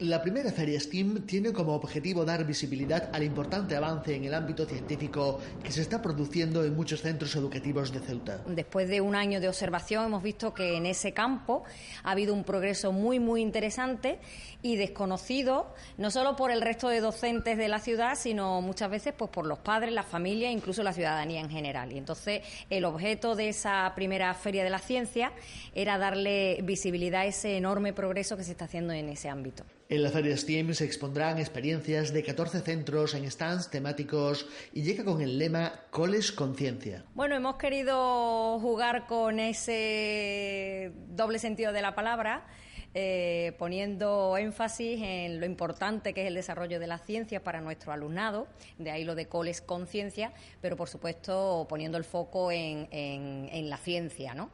La 0.00 0.22
primera 0.22 0.52
feria 0.52 0.78
STEAM 0.78 1.26
tiene 1.26 1.52
como 1.52 1.74
objetivo 1.74 2.24
dar 2.24 2.46
visibilidad 2.46 3.10
al 3.12 3.24
importante 3.24 3.74
avance 3.74 4.14
en 4.14 4.22
el 4.22 4.32
ámbito 4.32 4.64
científico 4.64 5.40
que 5.60 5.72
se 5.72 5.82
está 5.82 6.00
produciendo 6.00 6.64
en 6.64 6.76
muchos 6.76 7.02
centros 7.02 7.34
educativos 7.34 7.92
de 7.92 7.98
Ceuta. 7.98 8.40
Después 8.46 8.88
de 8.88 9.00
un 9.00 9.16
año 9.16 9.40
de 9.40 9.48
observación 9.48 10.04
hemos 10.04 10.22
visto 10.22 10.54
que 10.54 10.76
en 10.76 10.86
ese 10.86 11.12
campo 11.12 11.64
ha 12.04 12.12
habido 12.12 12.32
un 12.32 12.44
progreso 12.44 12.92
muy 12.92 13.18
muy 13.18 13.42
interesante 13.42 14.20
y 14.62 14.76
desconocido 14.76 15.74
no 15.96 16.12
solo 16.12 16.36
por 16.36 16.52
el 16.52 16.60
resto 16.60 16.88
de 16.88 17.00
docentes 17.00 17.58
de 17.58 17.66
la 17.66 17.80
ciudad, 17.80 18.14
sino 18.16 18.60
muchas 18.60 18.90
veces 18.90 19.14
pues 19.18 19.32
por 19.32 19.46
los 19.46 19.58
padres, 19.58 19.92
la 19.92 20.04
familia 20.04 20.48
e 20.48 20.52
incluso 20.52 20.84
la 20.84 20.92
ciudadanía 20.92 21.40
en 21.40 21.50
general. 21.50 21.92
Y 21.92 21.98
entonces 21.98 22.42
el 22.70 22.84
objeto 22.84 23.34
de 23.34 23.48
esa 23.48 23.92
primera 23.96 24.32
feria 24.34 24.62
de 24.62 24.70
la 24.70 24.78
ciencia 24.78 25.32
era 25.74 25.98
darle 25.98 26.60
visibilidad 26.62 27.22
a 27.22 27.26
ese 27.26 27.56
enorme 27.56 27.92
progreso 27.92 28.36
que 28.36 28.44
se 28.44 28.52
está 28.52 28.66
haciendo 28.66 28.92
en 28.92 29.08
ese 29.08 29.28
ámbito. 29.28 29.64
En 29.90 30.02
la 30.02 30.10
Feria 30.10 30.36
STEAM 30.36 30.74
se 30.74 30.84
expondrán 30.84 31.38
experiencias 31.38 32.12
de 32.12 32.22
14 32.22 32.60
centros 32.60 33.14
en 33.14 33.30
stands 33.30 33.70
temáticos 33.70 34.46
y 34.74 34.82
llega 34.82 35.02
con 35.02 35.22
el 35.22 35.38
lema 35.38 35.80
Coles 35.90 36.30
Conciencia. 36.30 37.06
Bueno, 37.14 37.36
hemos 37.36 37.56
querido 37.56 38.60
jugar 38.60 39.06
con 39.06 39.40
ese 39.40 40.92
doble 41.08 41.38
sentido 41.38 41.72
de 41.72 41.80
la 41.80 41.94
palabra. 41.94 42.46
Eh, 42.92 43.54
poniendo 43.58 44.36
énfasis 44.36 45.00
en 45.02 45.40
lo 45.40 45.46
importante 45.46 46.12
que 46.12 46.22
es 46.22 46.28
el 46.28 46.34
desarrollo 46.34 46.80
de 46.80 46.86
la 46.86 46.98
ciencia 46.98 47.42
para 47.42 47.60
nuestro 47.60 47.92
alumnado, 47.92 48.46
de 48.78 48.90
ahí 48.90 49.04
lo 49.04 49.14
de 49.14 49.26
coles 49.26 49.60
conciencia, 49.60 50.32
pero 50.60 50.76
por 50.76 50.88
supuesto 50.88 51.66
poniendo 51.68 51.96
el 51.96 52.04
foco 52.04 52.50
en, 52.50 52.88
en, 52.90 53.70
la 53.70 53.76
ciencia, 53.76 54.34
¿no? 54.34 54.50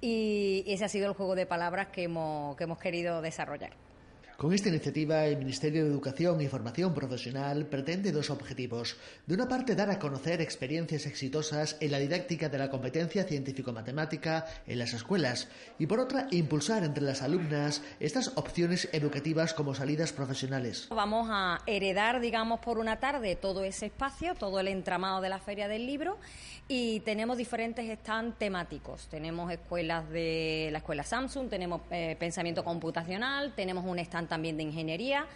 Y 0.00 0.64
ese 0.66 0.84
ha 0.84 0.88
sido 0.88 1.06
el 1.08 1.14
juego 1.14 1.34
de 1.34 1.46
palabras 1.46 1.88
que 1.88 2.04
hemos, 2.04 2.56
que 2.56 2.64
hemos 2.64 2.78
querido 2.78 3.22
desarrollar. 3.22 3.87
Con 4.38 4.52
esta 4.52 4.68
iniciativa, 4.68 5.26
el 5.26 5.36
Ministerio 5.36 5.82
de 5.82 5.90
Educación 5.90 6.40
y 6.40 6.46
Formación 6.46 6.94
Profesional 6.94 7.66
pretende 7.66 8.12
dos 8.12 8.30
objetivos. 8.30 8.96
De 9.26 9.34
una 9.34 9.48
parte, 9.48 9.74
dar 9.74 9.90
a 9.90 9.98
conocer 9.98 10.40
experiencias 10.40 11.06
exitosas 11.06 11.76
en 11.80 11.90
la 11.90 11.98
didáctica 11.98 12.48
de 12.48 12.58
la 12.58 12.70
competencia 12.70 13.24
científico-matemática 13.24 14.46
en 14.68 14.78
las 14.78 14.92
escuelas 14.92 15.48
y 15.80 15.88
por 15.88 15.98
otra, 15.98 16.28
impulsar 16.30 16.84
entre 16.84 17.02
las 17.02 17.20
alumnas 17.20 17.82
estas 17.98 18.30
opciones 18.36 18.88
educativas 18.92 19.54
como 19.54 19.74
salidas 19.74 20.12
profesionales. 20.12 20.86
Vamos 20.90 21.26
a 21.32 21.58
heredar, 21.66 22.20
digamos, 22.20 22.60
por 22.60 22.78
una 22.78 23.00
tarde 23.00 23.34
todo 23.34 23.64
ese 23.64 23.86
espacio, 23.86 24.36
todo 24.36 24.60
el 24.60 24.68
entramado 24.68 25.20
de 25.20 25.30
la 25.30 25.40
Feria 25.40 25.66
del 25.66 25.84
Libro 25.84 26.16
y 26.68 27.00
tenemos 27.00 27.38
diferentes 27.38 27.90
stands 27.98 28.38
temáticos. 28.38 29.08
Tenemos 29.08 29.50
escuelas 29.50 30.08
de 30.10 30.68
la 30.70 30.78
escuela 30.78 31.02
Samsung, 31.02 31.48
tenemos 31.48 31.80
eh, 31.90 32.14
pensamiento 32.20 32.62
computacional, 32.62 33.52
tenemos 33.56 33.84
un 33.84 33.98
stand 33.98 34.27
también 34.28 34.56
de 34.56 34.62
ingeniería, 34.64 35.26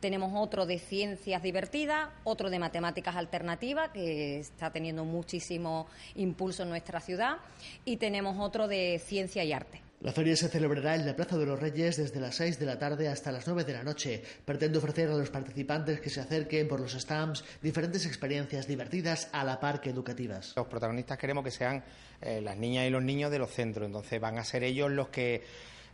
tenemos 0.00 0.32
otro 0.34 0.66
de 0.66 0.78
ciencias 0.78 1.42
divertidas, 1.42 2.10
otro 2.24 2.50
de 2.50 2.58
matemáticas 2.58 3.16
alternativas, 3.16 3.90
que 3.90 4.38
está 4.40 4.70
teniendo 4.70 5.04
muchísimo 5.04 5.86
impulso 6.14 6.62
en 6.62 6.68
nuestra 6.68 7.00
ciudad, 7.00 7.38
y 7.84 7.96
tenemos 7.96 8.36
otro 8.38 8.68
de 8.68 9.00
ciencia 9.04 9.42
y 9.44 9.52
arte. 9.52 9.80
La 10.02 10.12
feria 10.12 10.36
se 10.36 10.50
celebrará 10.50 10.94
en 10.94 11.06
la 11.06 11.16
Plaza 11.16 11.38
de 11.38 11.46
los 11.46 11.58
Reyes 11.58 11.96
desde 11.96 12.20
las 12.20 12.36
6 12.36 12.58
de 12.58 12.66
la 12.66 12.78
tarde 12.78 13.08
hasta 13.08 13.32
las 13.32 13.46
9 13.46 13.64
de 13.64 13.72
la 13.72 13.82
noche. 13.82 14.22
Pretende 14.44 14.76
ofrecer 14.76 15.08
a 15.08 15.14
los 15.14 15.30
participantes 15.30 16.00
que 16.00 16.10
se 16.10 16.20
acerquen 16.20 16.68
por 16.68 16.80
los 16.80 16.92
stands 16.92 17.42
diferentes 17.62 18.04
experiencias 18.04 18.66
divertidas 18.66 19.30
a 19.32 19.42
la 19.42 19.58
par 19.58 19.80
que 19.80 19.88
educativas. 19.88 20.52
Los 20.54 20.66
protagonistas 20.66 21.16
queremos 21.16 21.42
que 21.42 21.50
sean 21.50 21.82
eh, 22.20 22.42
las 22.42 22.58
niñas 22.58 22.86
y 22.86 22.90
los 22.90 23.02
niños 23.02 23.30
de 23.30 23.38
los 23.38 23.50
centros, 23.50 23.86
entonces 23.86 24.20
van 24.20 24.38
a 24.38 24.44
ser 24.44 24.64
ellos 24.64 24.90
los 24.90 25.08
que 25.08 25.42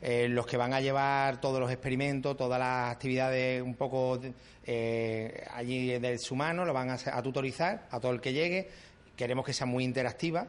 eh, 0.03 0.29
los 0.29 0.47
que 0.47 0.57
van 0.57 0.75
a 0.75 0.81
llevar 0.81 1.41
todos 1.41 1.61
los 1.61 1.71
experimentos, 1.71 2.37
todas 2.37 2.59
las 2.59 2.91
actividades 2.91 3.63
un 3.63 3.77
poco 3.77 4.21
eh, 4.65 5.47
allí 5.55 5.99
del 5.99 6.19
humano, 6.31 6.65
lo 6.65 6.73
van 6.73 6.91
a, 6.91 6.95
a 6.95 7.23
tutorizar 7.23 7.87
a 7.91 8.01
todo 8.01 8.13
el 8.13 8.21
que 8.21 8.33
llegue. 8.33 8.69
Queremos 9.17 9.47
que 9.47 9.53
sea 9.53 9.67
muy 9.67 9.85
interactiva 9.85 10.49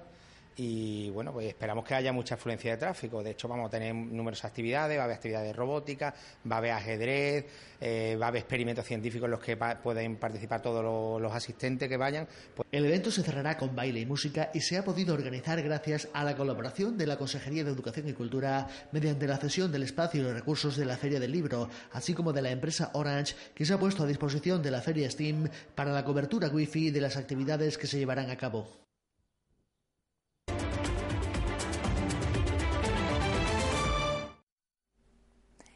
y 0.55 1.09
bueno, 1.09 1.33
pues 1.33 1.47
esperamos 1.47 1.85
que 1.85 1.95
haya 1.95 2.13
mucha 2.13 2.35
afluencia 2.35 2.71
de 2.71 2.77
tráfico. 2.77 3.23
De 3.23 3.31
hecho, 3.31 3.47
vamos 3.47 3.67
a 3.67 3.69
tener 3.69 3.93
numerosas 3.93 4.45
actividades, 4.45 4.97
va 4.97 5.01
a 5.01 5.05
haber 5.05 5.15
actividades 5.15 5.47
de 5.47 5.53
robótica, 5.53 6.13
va 6.49 6.55
a 6.55 6.59
haber 6.59 6.71
ajedrez, 6.71 7.45
eh, 7.81 8.15
va 8.21 8.27
a 8.27 8.29
haber 8.29 8.41
experimentos 8.41 8.85
científicos 8.85 9.25
en 9.25 9.31
los 9.31 9.39
que 9.39 9.57
pueden 9.57 10.17
participar 10.17 10.61
todos 10.61 11.21
los, 11.21 11.33
asistentes 11.33 11.89
que 11.89 11.97
vayan. 11.97 12.27
Pues 12.55 12.67
El 12.71 12.85
evento 12.85 13.09
se 13.09 13.23
cerrará 13.23 13.57
con 13.57 13.75
baile 13.75 13.99
y 13.99 14.05
música 14.05 14.51
y 14.53 14.61
se 14.61 14.77
ha 14.77 14.83
podido 14.83 15.13
organizar 15.15 15.61
gracias 15.61 16.07
a 16.13 16.23
la 16.23 16.35
colaboración 16.35 16.97
de 16.97 17.07
la 17.07 17.17
Consejería 17.17 17.63
de 17.63 17.71
Educación 17.71 18.07
y 18.07 18.13
Cultura 18.13 18.67
mediante 18.91 19.27
la 19.27 19.37
cesión 19.37 19.71
del 19.71 19.83
espacio 19.83 20.21
y 20.21 20.23
los 20.23 20.33
recursos 20.33 20.77
de 20.77 20.85
la 20.85 20.97
Feria 20.97 21.19
del 21.19 21.31
Libro, 21.31 21.69
así 21.91 22.13
como 22.13 22.31
de 22.31 22.41
la 22.41 22.51
empresa 22.51 22.91
Orange, 22.93 23.35
que 23.55 23.65
se 23.65 23.73
ha 23.73 23.79
puesto 23.79 24.03
a 24.03 24.07
disposición 24.07 24.61
de 24.61 24.71
la 24.71 24.81
Feria 24.81 25.09
Steam 25.09 25.49
para 25.73 25.91
la 25.91 26.05
cobertura 26.05 26.49
Wi-Fi 26.49 26.91
de 26.91 27.01
las 27.01 27.17
actividades 27.17 27.77
que 27.77 27.87
se 27.87 27.97
llevarán 27.97 28.29
a 28.29 28.37
cabo. 28.37 28.83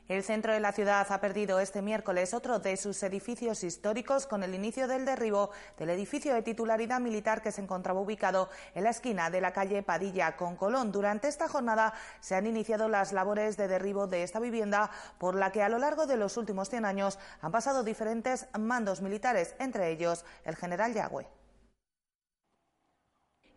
El 0.08 0.24
centro 0.24 0.54
de 0.54 0.62
la 0.62 0.72
ciudad 0.72 1.06
ha 1.10 1.20
perdido 1.20 1.60
este 1.60 1.82
miércoles 1.82 2.34
otro 2.34 2.60
de 2.60 2.78
sus 2.78 3.04
edificios 3.04 3.66
históricos 3.66 4.26
con 4.26 4.42
el 4.42 4.56
inicio 4.56 4.88
del 4.88 5.04
derribo 5.04 5.50
del 5.78 5.90
edificio 5.90 6.34
de 6.34 6.42
titularidad 6.42 7.02
militar 7.02 7.42
que 7.42 7.52
se 7.52 7.60
encontraba 7.60 8.00
ubicado 8.00 8.50
en 8.74 8.86
la 8.86 8.92
esquina 8.92 9.30
de 9.30 9.42
la 9.42 9.52
calle 9.52 9.84
Padilla 9.84 10.38
con 10.38 10.56
Colón. 10.56 10.94
Durante 10.94 11.28
esta 11.28 11.50
jornada 11.50 11.94
se 12.22 12.36
han 12.36 12.48
iniciado 12.48 12.88
las 12.88 13.12
labores 13.12 13.58
de 13.58 13.68
derribo 13.68 14.08
de 14.08 14.24
esta 14.24 14.40
vivienda 14.40 14.92
por 15.18 15.36
la 15.36 15.52
que 15.52 15.62
a 15.62 15.68
lo 15.68 15.78
largo 15.78 16.08
de 16.08 16.16
los 16.16 16.38
últimos 16.38 16.70
100 16.70 16.86
años 16.86 17.20
han 17.42 17.52
pasado 17.52 17.84
diferentes 17.84 18.48
mandos 18.58 19.02
militares, 19.02 19.56
entre 19.60 19.92
ellos 19.92 20.24
el 20.46 20.56
general 20.56 20.94
Yagüe. 20.94 21.37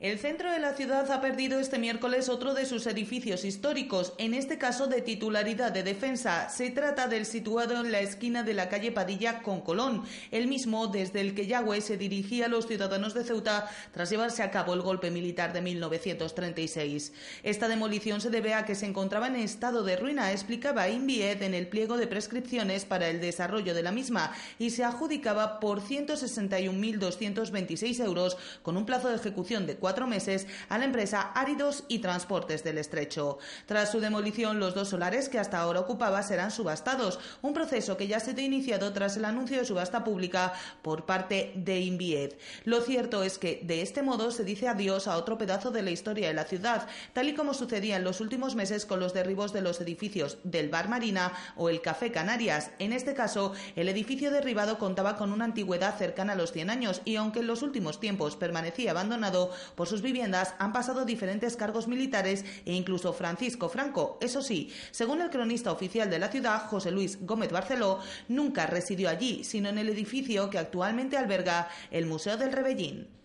El 0.01 0.19
centro 0.19 0.51
de 0.51 0.59
la 0.61 0.73
ciudad 0.73 1.11
ha 1.11 1.21
perdido 1.21 1.61
este 1.61 1.79
miércoles 1.79 2.31
otro 2.31 2.55
de 2.55 2.65
sus 2.65 2.87
edificios 2.87 3.45
históricos, 3.45 4.15
en 4.17 4.33
este 4.33 4.57
caso 4.57 4.87
de 4.87 5.03
titularidad 5.03 5.73
de 5.73 5.83
defensa. 5.83 6.49
Se 6.49 6.71
trata 6.71 7.07
del 7.07 7.27
situado 7.27 7.85
en 7.85 7.93
la 7.93 8.01
esquina 8.01 8.43
de 8.43 8.55
la 8.55 8.71
calle 8.71 8.93
Padilla 8.93 9.43
con 9.43 9.61
Colón, 9.61 10.05
el 10.31 10.47
mismo 10.47 10.87
desde 10.87 11.21
el 11.21 11.35
que 11.35 11.47
Yagüe 11.47 11.83
se 11.83 11.99
dirigía 11.99 12.47
a 12.47 12.49
los 12.49 12.67
ciudadanos 12.67 13.13
de 13.13 13.25
Ceuta 13.25 13.71
tras 13.93 14.09
llevarse 14.09 14.43
a 14.43 14.51
cabo 14.51 14.73
el 14.73 14.81
golpe 14.81 15.11
militar 15.11 15.53
de 15.53 15.61
1936. 15.61 17.13
Esta 17.43 17.69
demolición 17.69 18.23
se 18.23 18.31
debe 18.31 18.55
a 18.55 18.65
que 18.65 18.77
se 18.77 18.87
encontraba 18.87 19.27
en 19.27 19.37
estado 19.37 19.85
de 19.85 19.97
ruina, 19.97 20.33
explicaba 20.33 20.89
Invied 20.89 21.43
en 21.43 21.53
el 21.53 21.69
pliego 21.69 21.99
de 21.99 22.07
prescripciones 22.07 22.87
para 22.87 23.11
el 23.11 23.21
desarrollo 23.21 23.75
de 23.75 23.83
la 23.83 23.93
misma 23.93 24.33
y 24.59 24.71
se 24.71 24.83
adjudicaba 24.83 25.61
por 25.61 25.83
161.226 25.83 28.03
euros 28.03 28.39
con 28.63 28.79
un 28.79 28.87
plazo 28.87 29.11
de 29.11 29.17
ejecución 29.17 29.67
de 29.67 29.77
cuatro 29.77 29.90
cuatro 29.91 30.07
meses 30.07 30.47
a 30.69 30.79
la 30.79 30.85
empresa 30.85 31.33
Áridos 31.35 31.83
y 31.89 31.99
Transportes 31.99 32.63
del 32.63 32.79
Estrecho. 32.79 33.39
Tras 33.67 33.91
su 33.91 33.99
demolición, 33.99 34.61
los 34.61 34.73
dos 34.73 34.91
solares 34.91 35.29
que 35.29 35.41
hasta 35.41 35.59
ahora 35.59 35.81
ocupaba 35.81 36.23
serán 36.23 36.53
subastados, 36.53 37.19
un 37.43 37.55
proceso 37.55 37.97
que 37.97 38.07
ya 38.07 38.21
se 38.21 38.31
ha 38.31 38.41
iniciado 38.41 38.93
tras 38.93 39.17
el 39.17 39.25
anuncio 39.25 39.59
de 39.59 39.65
subasta 39.65 40.05
pública 40.05 40.53
por 40.83 41.07
parte 41.07 41.51
de 41.57 41.81
Invied. 41.81 42.35
Lo 42.65 42.83
cierto 42.83 43.25
es 43.25 43.37
que 43.37 43.63
de 43.65 43.83
este 43.83 44.03
modo 44.03 44.31
se 44.31 44.45
dice 44.45 44.69
adiós 44.69 45.09
a 45.09 45.17
otro 45.17 45.39
pedazo 45.39 45.73
de 45.73 45.83
la 45.83 45.91
historia 45.91 46.29
de 46.29 46.35
la 46.35 46.45
ciudad, 46.45 46.87
tal 47.13 47.29
y 47.29 47.35
como 47.35 47.53
sucedía 47.53 47.97
en 47.97 48.05
los 48.05 48.21
últimos 48.21 48.55
meses 48.55 48.87
con 48.87 49.01
los 49.01 49.13
derribos 49.13 49.53
de 49.53 49.63
los 49.63 49.81
edificios 49.81 50.39
del 50.45 50.69
Bar 50.69 50.89
Marina 50.89 51.33
o 51.57 51.69
el 51.69 51.81
Café 51.81 52.13
Canarias. 52.13 52.71
En 52.79 52.93
este 52.93 53.13
caso, 53.13 53.55
el 53.75 53.89
edificio 53.89 54.31
derribado 54.31 54.79
contaba 54.79 55.17
con 55.17 55.33
una 55.33 55.47
antigüedad 55.47 55.99
cercana 55.99 56.35
a 56.35 56.37
los 56.37 56.53
100 56.53 56.71
años 56.71 57.03
y 57.05 57.17
aunque 57.17 57.41
en 57.41 57.49
los 57.49 57.63
últimos 57.63 57.99
tiempos 57.99 58.37
permanecía 58.37 58.93
abandonado, 58.93 59.51
por 59.81 59.89
sus 59.89 60.03
viviendas 60.03 60.53
han 60.59 60.75
pasado 60.75 61.07
diferentes 61.07 61.57
cargos 61.57 61.89
militares 61.89 62.45
e 62.67 62.75
incluso 62.75 63.15
Francisco 63.15 63.71
Franco. 63.71 64.19
Eso 64.21 64.43
sí, 64.43 64.71
según 64.91 65.23
el 65.23 65.31
cronista 65.31 65.73
oficial 65.73 66.11
de 66.11 66.19
la 66.19 66.29
ciudad, 66.29 66.67
José 66.67 66.91
Luis 66.91 67.17
Gómez 67.25 67.51
Barceló, 67.51 68.01
nunca 68.29 68.67
residió 68.67 69.09
allí, 69.09 69.43
sino 69.43 69.71
en 69.71 69.79
el 69.79 69.89
edificio 69.89 70.51
que 70.51 70.59
actualmente 70.59 71.17
alberga 71.17 71.71
el 71.91 72.05
Museo 72.05 72.37
del 72.37 72.53
Rebellín. 72.53 73.20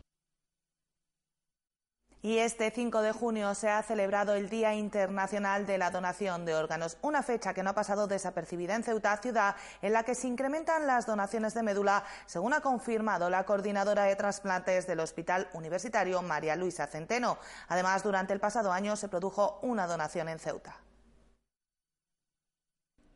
Y 2.26 2.40
este 2.40 2.72
5 2.72 3.04
de 3.04 3.12
junio 3.12 3.54
se 3.54 3.70
ha 3.70 3.84
celebrado 3.84 4.34
el 4.34 4.50
Día 4.50 4.74
Internacional 4.74 5.68
de 5.68 5.78
la 5.78 5.92
Donación 5.92 6.44
de 6.44 6.56
Órganos, 6.56 6.98
una 7.04 7.22
fecha 7.22 7.54
que 7.54 7.62
no 7.62 7.70
ha 7.70 7.76
pasado 7.76 8.08
desapercibida 8.08 8.74
en 8.74 8.82
Ceuta, 8.82 9.16
ciudad 9.18 9.56
en 9.84 9.94
la 9.94 10.02
que 10.02 10.16
se 10.16 10.28
incrementan 10.28 10.88
las 10.88 11.06
donaciones 11.06 11.54
de 11.54 11.62
médula, 11.62 12.04
según 12.26 12.56
ha 12.56 12.62
confirmado 12.62 13.30
la 13.30 13.46
coordinadora 13.46 14.06
de 14.06 14.16
trasplantes 14.16 14.88
del 14.88 15.02
Hospital 15.02 15.50
Universitario 15.54 16.24
María 16.24 16.56
Luisa 16.56 16.88
Centeno. 16.88 17.38
Además, 17.68 18.02
durante 18.02 18.34
el 18.34 18.40
pasado 18.40 18.72
año 18.72 18.96
se 18.96 19.08
produjo 19.08 19.60
una 19.62 19.86
donación 19.86 20.28
en 20.28 20.40
Ceuta. 20.40 20.85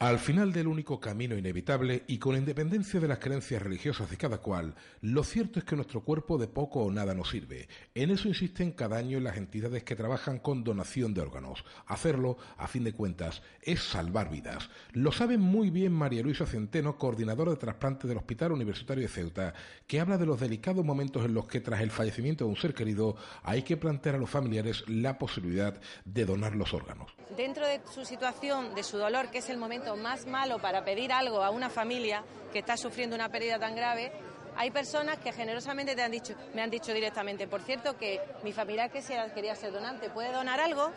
Al 0.01 0.17
final 0.17 0.53
del 0.53 0.67
único 0.67 0.97
camino 1.01 1.37
inevitable 1.37 2.05
y 2.07 2.19
con 2.19 2.37
independencia 2.37 3.01
de 3.01 3.07
las 3.09 3.19
creencias 3.19 3.61
religiosas 3.61 4.09
de 4.09 4.15
cada 4.15 4.37
cual, 4.37 4.73
lo 5.01 5.25
cierto 5.25 5.59
es 5.59 5.65
que 5.65 5.75
nuestro 5.75 6.05
cuerpo 6.05 6.37
de 6.37 6.47
poco 6.47 6.79
o 6.79 6.89
nada 6.89 7.13
nos 7.13 7.31
sirve. 7.31 7.67
En 7.95 8.09
eso 8.09 8.29
insisten 8.29 8.71
cada 8.71 8.95
año 8.95 9.19
las 9.19 9.35
entidades 9.35 9.83
que 9.83 9.97
trabajan 9.97 10.39
con 10.39 10.63
donación 10.63 11.13
de 11.13 11.19
órganos. 11.19 11.65
Hacerlo, 11.85 12.37
a 12.55 12.69
fin 12.69 12.85
de 12.85 12.93
cuentas, 12.93 13.41
es 13.61 13.83
salvar 13.83 14.29
vidas. 14.29 14.69
Lo 14.93 15.11
sabe 15.11 15.37
muy 15.37 15.69
bien 15.69 15.91
María 15.91 16.23
Luisa 16.23 16.45
Centeno, 16.45 16.97
coordinadora 16.97 17.51
de 17.51 17.57
trasplante 17.57 18.07
del 18.07 18.19
Hospital 18.19 18.53
Universitario 18.53 19.01
de 19.01 19.09
Ceuta, 19.09 19.53
que 19.85 19.99
habla 19.99 20.17
de 20.17 20.27
los 20.27 20.39
delicados 20.39 20.85
momentos 20.85 21.25
en 21.25 21.33
los 21.33 21.45
que 21.45 21.59
tras 21.59 21.81
el 21.81 21.91
fallecimiento 21.91 22.45
de 22.45 22.51
un 22.51 22.55
ser 22.55 22.73
querido 22.73 23.17
hay 23.43 23.63
que 23.63 23.75
plantear 23.75 24.15
a 24.15 24.19
los 24.19 24.29
familiares 24.29 24.85
la 24.87 25.17
posibilidad 25.17 25.77
de 26.05 26.23
donar 26.23 26.55
los 26.55 26.73
órganos. 26.73 27.11
Dentro 27.35 27.67
de 27.67 27.81
su 27.93 28.05
situación, 28.05 28.73
de 28.75 28.83
su 28.83 28.97
dolor, 28.97 29.29
que 29.29 29.39
es 29.39 29.49
el 29.49 29.57
momento 29.57 29.88
más 29.95 30.25
malo 30.25 30.59
para 30.59 30.83
pedir 30.83 31.11
algo 31.11 31.43
a 31.43 31.49
una 31.49 31.69
familia 31.69 32.23
que 32.51 32.59
está 32.59 32.77
sufriendo 32.77 33.15
una 33.15 33.29
pérdida 33.29 33.59
tan 33.59 33.75
grave, 33.75 34.11
hay 34.55 34.71
personas 34.71 35.17
que 35.19 35.31
generosamente 35.31 35.95
te 35.95 36.01
han 36.01 36.11
dicho, 36.11 36.33
me 36.53 36.61
han 36.61 36.69
dicho 36.69 36.93
directamente, 36.93 37.47
por 37.47 37.61
cierto, 37.61 37.97
que 37.97 38.19
mi 38.43 38.51
familiar 38.51 38.91
que 38.91 39.01
quería 39.33 39.55
ser 39.55 39.71
donante 39.71 40.09
puede 40.09 40.31
donar 40.31 40.59
algo, 40.59 40.91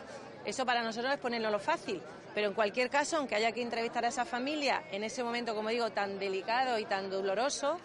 eso 0.45 0.65
para 0.65 0.83
nosotros 0.83 1.13
es 1.13 1.19
ponerlo 1.19 1.49
lo 1.49 1.59
fácil. 1.59 2.01
Pero 2.35 2.47
en 2.47 2.53
cualquier 2.53 2.89
caso, 2.89 3.17
aunque 3.17 3.35
haya 3.35 3.51
que 3.51 3.61
entrevistar 3.61 4.03
a 4.05 4.07
esa 4.09 4.25
familia 4.25 4.83
en 4.91 5.03
ese 5.03 5.23
momento, 5.23 5.55
como 5.55 5.69
digo, 5.69 5.91
tan 5.91 6.19
delicado 6.19 6.79
y 6.79 6.85
tan 6.85 7.09
doloroso, 7.09 7.77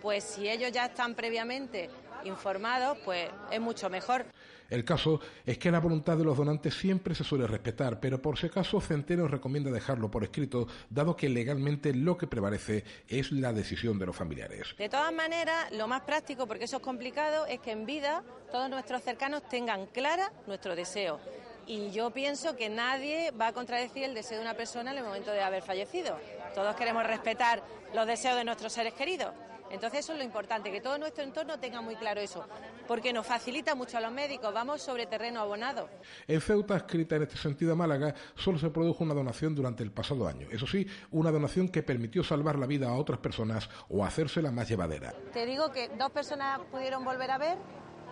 pues 0.00 0.24
si 0.24 0.48
ellos 0.48 0.70
ya 0.72 0.86
están 0.86 1.14
previamente 1.14 1.90
informados, 2.24 2.96
pues 3.04 3.28
es 3.50 3.60
mucho 3.60 3.90
mejor. 3.90 4.24
El 4.68 4.84
caso 4.84 5.20
es 5.44 5.58
que 5.58 5.70
la 5.70 5.80
voluntad 5.80 6.16
de 6.16 6.24
los 6.24 6.36
donantes 6.36 6.74
siempre 6.74 7.14
se 7.14 7.24
suele 7.24 7.46
respetar, 7.46 8.00
pero 8.00 8.20
por 8.20 8.38
si 8.38 8.46
acaso 8.46 8.80
Centeno 8.80 9.28
recomienda 9.28 9.70
dejarlo 9.70 10.10
por 10.10 10.24
escrito, 10.24 10.66
dado 10.90 11.16
que 11.16 11.28
legalmente 11.28 11.94
lo 11.94 12.16
que 12.16 12.26
prevalece 12.26 12.84
es 13.08 13.32
la 13.32 13.52
decisión 13.52 13.98
de 13.98 14.06
los 14.06 14.16
familiares. 14.16 14.74
De 14.76 14.88
todas 14.88 15.12
maneras, 15.12 15.70
lo 15.72 15.86
más 15.88 16.02
práctico, 16.02 16.46
porque 16.46 16.64
eso 16.64 16.76
es 16.76 16.82
complicado, 16.82 17.46
es 17.46 17.60
que 17.60 17.72
en 17.72 17.86
vida 17.86 18.22
todos 18.50 18.68
nuestros 18.70 19.02
cercanos 19.02 19.48
tengan 19.48 19.86
clara 19.86 20.32
nuestro 20.46 20.74
deseo. 20.74 21.20
Y 21.66 21.90
yo 21.90 22.10
pienso 22.10 22.54
que 22.54 22.68
nadie 22.68 23.32
va 23.32 23.48
a 23.48 23.52
contradecir 23.52 24.04
el 24.04 24.14
deseo 24.14 24.38
de 24.38 24.44
una 24.44 24.54
persona 24.54 24.92
en 24.92 24.98
el 24.98 25.04
momento 25.04 25.32
de 25.32 25.42
haber 25.42 25.62
fallecido. 25.62 26.16
Todos 26.54 26.76
queremos 26.76 27.04
respetar 27.04 27.62
los 27.92 28.06
deseos 28.06 28.36
de 28.36 28.44
nuestros 28.44 28.72
seres 28.72 28.94
queridos. 28.94 29.32
Entonces 29.70 30.00
eso 30.00 30.12
es 30.12 30.18
lo 30.18 30.24
importante, 30.24 30.70
que 30.70 30.80
todo 30.80 30.98
nuestro 30.98 31.24
entorno 31.24 31.58
tenga 31.58 31.80
muy 31.80 31.96
claro 31.96 32.20
eso, 32.20 32.46
porque 32.86 33.12
nos 33.12 33.26
facilita 33.26 33.74
mucho 33.74 33.98
a 33.98 34.00
los 34.00 34.12
médicos, 34.12 34.52
vamos 34.52 34.82
sobre 34.82 35.06
terreno 35.06 35.40
abonado. 35.40 35.88
En 36.26 36.40
Ceuta, 36.40 36.76
escrita 36.76 37.16
en 37.16 37.22
este 37.22 37.36
sentido 37.36 37.72
a 37.72 37.76
Málaga, 37.76 38.14
solo 38.36 38.58
se 38.58 38.70
produjo 38.70 39.04
una 39.04 39.14
donación 39.14 39.54
durante 39.54 39.82
el 39.82 39.90
pasado 39.90 40.26
año. 40.26 40.48
Eso 40.50 40.66
sí, 40.66 40.86
una 41.10 41.30
donación 41.30 41.68
que 41.68 41.82
permitió 41.82 42.22
salvar 42.22 42.58
la 42.58 42.66
vida 42.66 42.88
a 42.88 42.94
otras 42.94 43.18
personas 43.18 43.68
o 43.88 44.04
hacérsela 44.04 44.50
más 44.50 44.68
llevadera. 44.68 45.12
Te 45.32 45.46
digo 45.46 45.70
que 45.70 45.88
dos 45.88 46.10
personas 46.10 46.60
pudieron 46.70 47.04
volver 47.04 47.30
a 47.30 47.38
ver, 47.38 47.58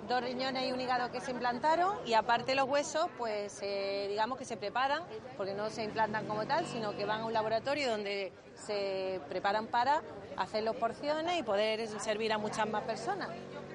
dos 0.09 0.23
riñones 0.23 0.69
y 0.69 0.73
un 0.73 0.81
hígado 0.81 1.11
que 1.11 1.21
se 1.21 1.31
implantaron 1.31 1.97
y 2.07 2.15
aparte 2.15 2.55
los 2.55 2.69
huesos, 2.69 3.07
pues 3.17 3.59
eh, 3.63 4.07
digamos 4.09 4.39
que 4.39 4.45
se 4.45 4.57
preparan, 4.57 5.03
porque 5.37 5.55
no 5.55 5.71
se 5.71 5.85
implantan 5.85 6.27
como 6.27 6.47
tal, 6.47 6.67
sino 6.67 6.97
que 6.97 7.05
van 7.05 7.23
a 7.23 7.27
un 7.27 7.33
laboratorio 7.33 7.91
donde 7.91 8.33
se 8.55 9.21
preparan 9.29 9.67
para 9.67 10.03
hacer 10.37 10.63
las 10.63 10.77
porciones 10.77 11.39
y 11.39 11.43
poder 11.43 11.87
servir 12.01 12.33
a 12.33 12.39
muchas 12.39 12.69
más 12.69 12.83
personas. 12.83 13.29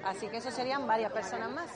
Así 0.04 0.28
que 0.28 0.38
eso 0.38 0.50
serían 0.50 0.86
varias 0.86 1.12
personas 1.12 1.50
más. 1.50 1.70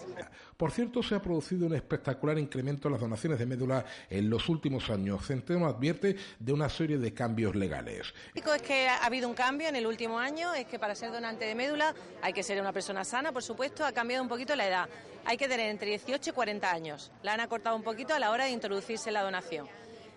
Por 0.57 0.71
cierto, 0.71 1.03
se 1.03 1.14
ha 1.14 1.21
producido 1.21 1.67
un 1.67 1.75
espectacular 1.75 2.38
incremento 2.38 2.88
en 2.88 2.93
las 2.93 3.01
donaciones 3.01 3.38
de 3.38 3.47
médula 3.47 3.85
en 4.09 4.31
los 4.31 4.49
últimos 4.49 4.88
años. 4.88 5.27
Centeno 5.27 5.67
advierte 5.67 6.17
de 6.38 6.53
una 6.53 6.69
serie 6.69 6.99
de 6.99 7.12
cambios 7.12 7.55
legales. 7.55 8.14
Lo 8.35 8.55
es 8.55 8.62
que 8.62 8.88
ha 8.88 9.05
habido 9.05 9.29
un 9.29 9.35
cambio 9.35 9.69
en 9.69 9.77
el 9.77 9.87
último 9.87 10.19
año, 10.19 10.55
es 10.55 10.67
que 10.67 10.79
para 10.79 10.95
ser 10.95 11.12
donante 11.12 11.45
de 11.45 11.55
médula 11.55 11.95
hay 12.23 12.33
que 12.33 12.43
ser 12.43 12.61
una 12.61 12.73
persona 12.73 13.05
sana, 13.05 13.33
por 13.33 13.43
supuesto, 13.43 13.85
ha 13.85 13.93
cambiado 13.93 14.23
un 14.23 14.29
poquito 14.29 14.57
la 14.57 14.67
edad. 14.67 14.88
Hay 15.27 15.37
que 15.37 15.49
tener 15.49 15.71
entre 15.71 15.88
18 15.88 16.31
y 16.31 16.33
40 16.33 16.71
años. 16.71 17.11
La 17.23 17.35
han 17.35 17.40
acortado 17.40 17.77
un 17.77 17.83
poquito 17.83 18.14
a 18.14 18.19
la 18.19 18.31
hora 18.31 18.45
de 18.45 18.51
introducirse 18.51 19.11
la 19.11 19.23
donación 19.23 19.69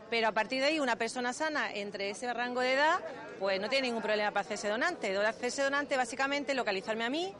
pero 0.10 0.28
a 0.28 0.32
partir 0.32 0.62
de 0.62 0.68
ahí 0.68 0.80
una 0.80 0.96
persona 0.96 1.34
sana 1.34 1.74
entre 1.74 2.10
ese 2.10 2.32
rango 2.34 2.62
de 2.62 2.74
edad 2.74 3.00
pues 3.40 3.60
no 3.62 3.70
tiene 3.70 3.88
ningún 3.88 4.02
problema 4.02 4.32
para 4.32 4.42
hacerse 4.42 4.68
donante. 4.68 5.16
Hacerse 5.18 5.62
donante 5.64 5.96
básicamente 5.98 6.54
localizarme 6.54 7.04
a 7.06 7.10
mí, 7.10 7.34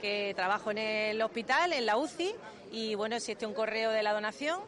que 0.00 0.32
trabajo 0.34 0.70
en 0.70 0.78
el 0.78 1.22
hospital, 1.22 1.72
en 1.72 1.86
la 1.86 1.96
UCI, 1.96 2.34
y 2.70 2.94
bueno, 2.94 3.16
existe 3.16 3.46
un 3.46 3.54
correo 3.54 3.90
de 3.90 4.02
la 4.02 4.12
donación 4.12 4.60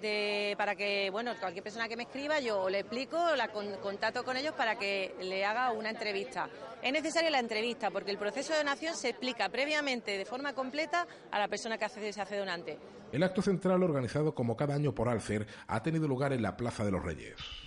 de, 0.00 0.54
para 0.56 0.74
que, 0.74 1.10
bueno, 1.10 1.32
cualquier 1.38 1.62
persona 1.62 1.88
que 1.88 1.96
me 1.96 2.04
escriba, 2.04 2.40
yo 2.40 2.68
le 2.68 2.80
explico, 2.80 3.18
la 3.36 3.48
contacto 3.48 4.24
con 4.24 4.36
ellos 4.36 4.54
para 4.54 4.76
que 4.76 5.14
le 5.20 5.44
haga 5.44 5.72
una 5.72 5.90
entrevista. 5.90 6.48
Es 6.82 6.92
necesaria 6.92 7.30
la 7.30 7.38
entrevista 7.38 7.90
porque 7.90 8.10
el 8.10 8.18
proceso 8.18 8.52
de 8.52 8.58
donación 8.58 8.94
se 8.94 9.10
explica 9.10 9.48
previamente 9.48 10.18
de 10.18 10.24
forma 10.24 10.52
completa 10.52 11.06
a 11.30 11.38
la 11.38 11.48
persona 11.48 11.78
que 11.78 11.88
se 11.88 12.20
hace 12.20 12.36
donante. 12.36 12.78
El 13.12 13.22
acto 13.22 13.42
central, 13.42 13.82
organizado 13.82 14.34
como 14.34 14.56
cada 14.56 14.74
año 14.74 14.94
por 14.94 15.08
Alcer, 15.08 15.46
ha 15.68 15.82
tenido 15.82 16.08
lugar 16.08 16.32
en 16.32 16.42
la 16.42 16.56
Plaza 16.56 16.84
de 16.84 16.90
los 16.90 17.02
Reyes. 17.02 17.63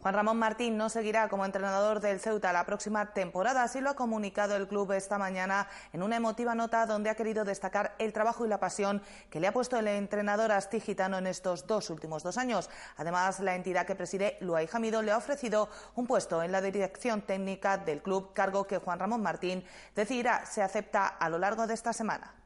Juan 0.00 0.14
Ramón 0.14 0.38
Martín 0.38 0.76
no 0.76 0.88
seguirá 0.88 1.28
como 1.28 1.44
entrenador 1.44 1.98
del 1.98 2.20
Ceuta 2.20 2.52
la 2.52 2.64
próxima 2.64 3.12
temporada, 3.12 3.64
así 3.64 3.80
lo 3.80 3.90
ha 3.90 3.96
comunicado 3.96 4.54
el 4.54 4.68
club 4.68 4.92
esta 4.92 5.18
mañana 5.18 5.66
en 5.92 6.04
una 6.04 6.14
emotiva 6.14 6.54
nota 6.54 6.86
donde 6.86 7.10
ha 7.10 7.16
querido 7.16 7.44
destacar 7.44 7.96
el 7.98 8.12
trabajo 8.12 8.46
y 8.46 8.48
la 8.48 8.60
pasión 8.60 9.02
que 9.28 9.40
le 9.40 9.48
ha 9.48 9.52
puesto 9.52 9.76
el 9.76 9.88
entrenador 9.88 10.52
astigitano 10.52 11.18
en 11.18 11.26
estos 11.26 11.66
dos 11.66 11.90
últimos 11.90 12.22
dos 12.22 12.38
años. 12.38 12.70
Además, 12.96 13.40
la 13.40 13.56
entidad 13.56 13.86
que 13.86 13.96
preside, 13.96 14.38
Luay 14.40 14.68
Jamido, 14.68 15.02
le 15.02 15.10
ha 15.10 15.16
ofrecido 15.16 15.68
un 15.96 16.06
puesto 16.06 16.44
en 16.44 16.52
la 16.52 16.60
dirección 16.60 17.22
técnica 17.22 17.76
del 17.76 18.00
club, 18.00 18.32
cargo 18.32 18.68
que 18.68 18.78
Juan 18.78 19.00
Ramón 19.00 19.22
Martín 19.22 19.64
decidirá 19.96 20.46
se 20.46 20.62
acepta 20.62 21.08
a 21.08 21.28
lo 21.28 21.38
largo 21.38 21.66
de 21.66 21.74
esta 21.74 21.92
semana. 21.92 22.37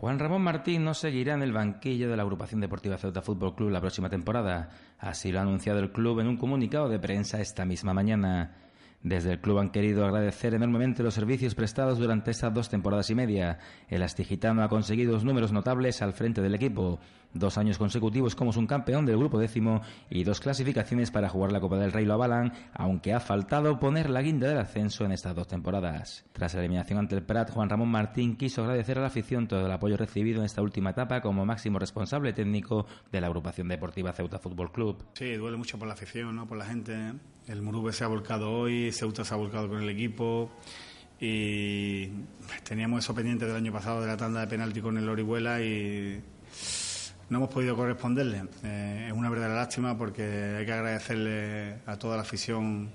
Juan 0.00 0.20
Ramón 0.20 0.42
Martín 0.42 0.84
no 0.84 0.94
seguirá 0.94 1.34
en 1.34 1.42
el 1.42 1.52
banquillo 1.52 2.08
de 2.08 2.16
la 2.16 2.22
agrupación 2.22 2.60
deportiva 2.60 2.98
Ceuta 2.98 3.20
Fútbol 3.20 3.56
Club 3.56 3.70
la 3.70 3.80
próxima 3.80 4.08
temporada. 4.08 4.68
Así 4.96 5.32
lo 5.32 5.40
ha 5.40 5.42
anunciado 5.42 5.80
el 5.80 5.90
club 5.90 6.20
en 6.20 6.28
un 6.28 6.36
comunicado 6.36 6.88
de 6.88 7.00
prensa 7.00 7.40
esta 7.40 7.64
misma 7.64 7.94
mañana. 7.94 8.54
Desde 9.02 9.32
el 9.32 9.40
club 9.40 9.58
han 9.58 9.70
querido 9.70 10.04
agradecer 10.04 10.54
enormemente 10.54 11.02
los 11.02 11.14
servicios 11.14 11.56
prestados 11.56 11.98
durante 11.98 12.30
estas 12.30 12.54
dos 12.54 12.68
temporadas 12.68 13.10
y 13.10 13.16
media. 13.16 13.58
El 13.88 14.04
astigitano 14.04 14.62
ha 14.62 14.68
conseguido 14.68 15.18
números 15.18 15.50
notables 15.50 16.00
al 16.00 16.12
frente 16.12 16.42
del 16.42 16.54
equipo, 16.54 17.00
dos 17.32 17.58
años 17.58 17.78
consecutivos 17.78 18.34
como 18.34 18.52
campeón 18.66 19.06
del 19.06 19.18
grupo 19.18 19.38
décimo 19.38 19.82
y 20.10 20.24
dos 20.24 20.40
clasificaciones 20.40 21.10
para 21.10 21.28
jugar 21.28 21.52
la 21.52 21.60
Copa 21.60 21.78
del 21.78 21.92
Rey 21.92 22.04
lo 22.04 22.14
avalan, 22.14 22.52
aunque 22.72 23.12
ha 23.12 23.20
faltado 23.20 23.78
poner 23.78 24.10
la 24.10 24.22
guinda 24.22 24.48
del 24.48 24.58
ascenso 24.58 25.04
en 25.04 25.12
estas 25.12 25.34
dos 25.34 25.46
temporadas. 25.46 26.24
Tras 26.32 26.54
la 26.54 26.60
eliminación 26.60 26.98
ante 26.98 27.14
el 27.14 27.22
Prat, 27.22 27.50
Juan 27.50 27.68
Ramón 27.68 27.88
Martín 27.88 28.36
quiso 28.36 28.62
agradecer 28.62 28.98
a 28.98 29.02
la 29.02 29.06
afición 29.08 29.46
todo 29.46 29.64
el 29.64 29.72
apoyo 29.72 29.96
recibido 29.96 30.40
en 30.40 30.46
esta 30.46 30.62
última 30.62 30.90
etapa 30.90 31.20
como 31.20 31.46
máximo 31.46 31.78
responsable 31.78 32.32
técnico 32.32 32.86
de 33.12 33.20
la 33.20 33.28
agrupación 33.28 33.68
deportiva 33.68 34.12
Ceuta 34.12 34.38
Fútbol 34.38 34.72
Club. 34.72 35.04
Sí, 35.14 35.34
duele 35.34 35.56
mucho 35.56 35.78
por 35.78 35.88
la 35.88 35.94
afición, 35.94 36.36
¿no? 36.36 36.46
por 36.46 36.58
la 36.58 36.66
gente. 36.66 37.12
El 37.46 37.62
Murube 37.62 37.92
se 37.92 38.04
ha 38.04 38.08
volcado 38.08 38.50
hoy, 38.50 38.92
Ceuta 38.92 39.24
se 39.24 39.34
ha 39.34 39.36
volcado 39.36 39.68
con 39.68 39.82
el 39.82 39.88
equipo 39.88 40.50
y 41.20 42.08
teníamos 42.62 43.04
eso 43.04 43.14
pendiente 43.14 43.46
del 43.46 43.56
año 43.56 43.72
pasado 43.72 44.00
de 44.00 44.06
la 44.06 44.16
tanda 44.16 44.40
de 44.40 44.46
penalti 44.46 44.80
con 44.80 44.98
el 44.98 45.08
Orihuela 45.08 45.60
y 45.62 46.22
no 47.30 47.38
hemos 47.38 47.50
podido 47.50 47.76
corresponderle. 47.76 48.44
Eh, 48.64 49.06
es 49.08 49.12
una 49.12 49.30
verdadera 49.30 49.54
lástima 49.54 49.96
porque 49.96 50.56
hay 50.58 50.66
que 50.66 50.72
agradecerle 50.72 51.78
a 51.86 51.96
toda 51.96 52.16
la 52.16 52.22
afición 52.22 52.90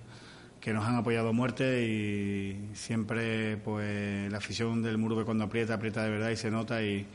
que 0.60 0.74
nos 0.74 0.86
han 0.86 0.96
apoyado 0.96 1.30
a 1.30 1.34
muerte 1.34 1.86
y 1.86 2.70
siempre 2.74 3.58
pues 3.58 4.32
la 4.32 4.38
afición 4.38 4.82
del 4.82 4.98
Murube 4.98 5.26
cuando 5.26 5.44
aprieta, 5.44 5.74
aprieta 5.74 6.04
de 6.04 6.10
verdad 6.10 6.30
y 6.30 6.38
se 6.38 6.50
nota 6.50 6.82
y, 6.82 7.06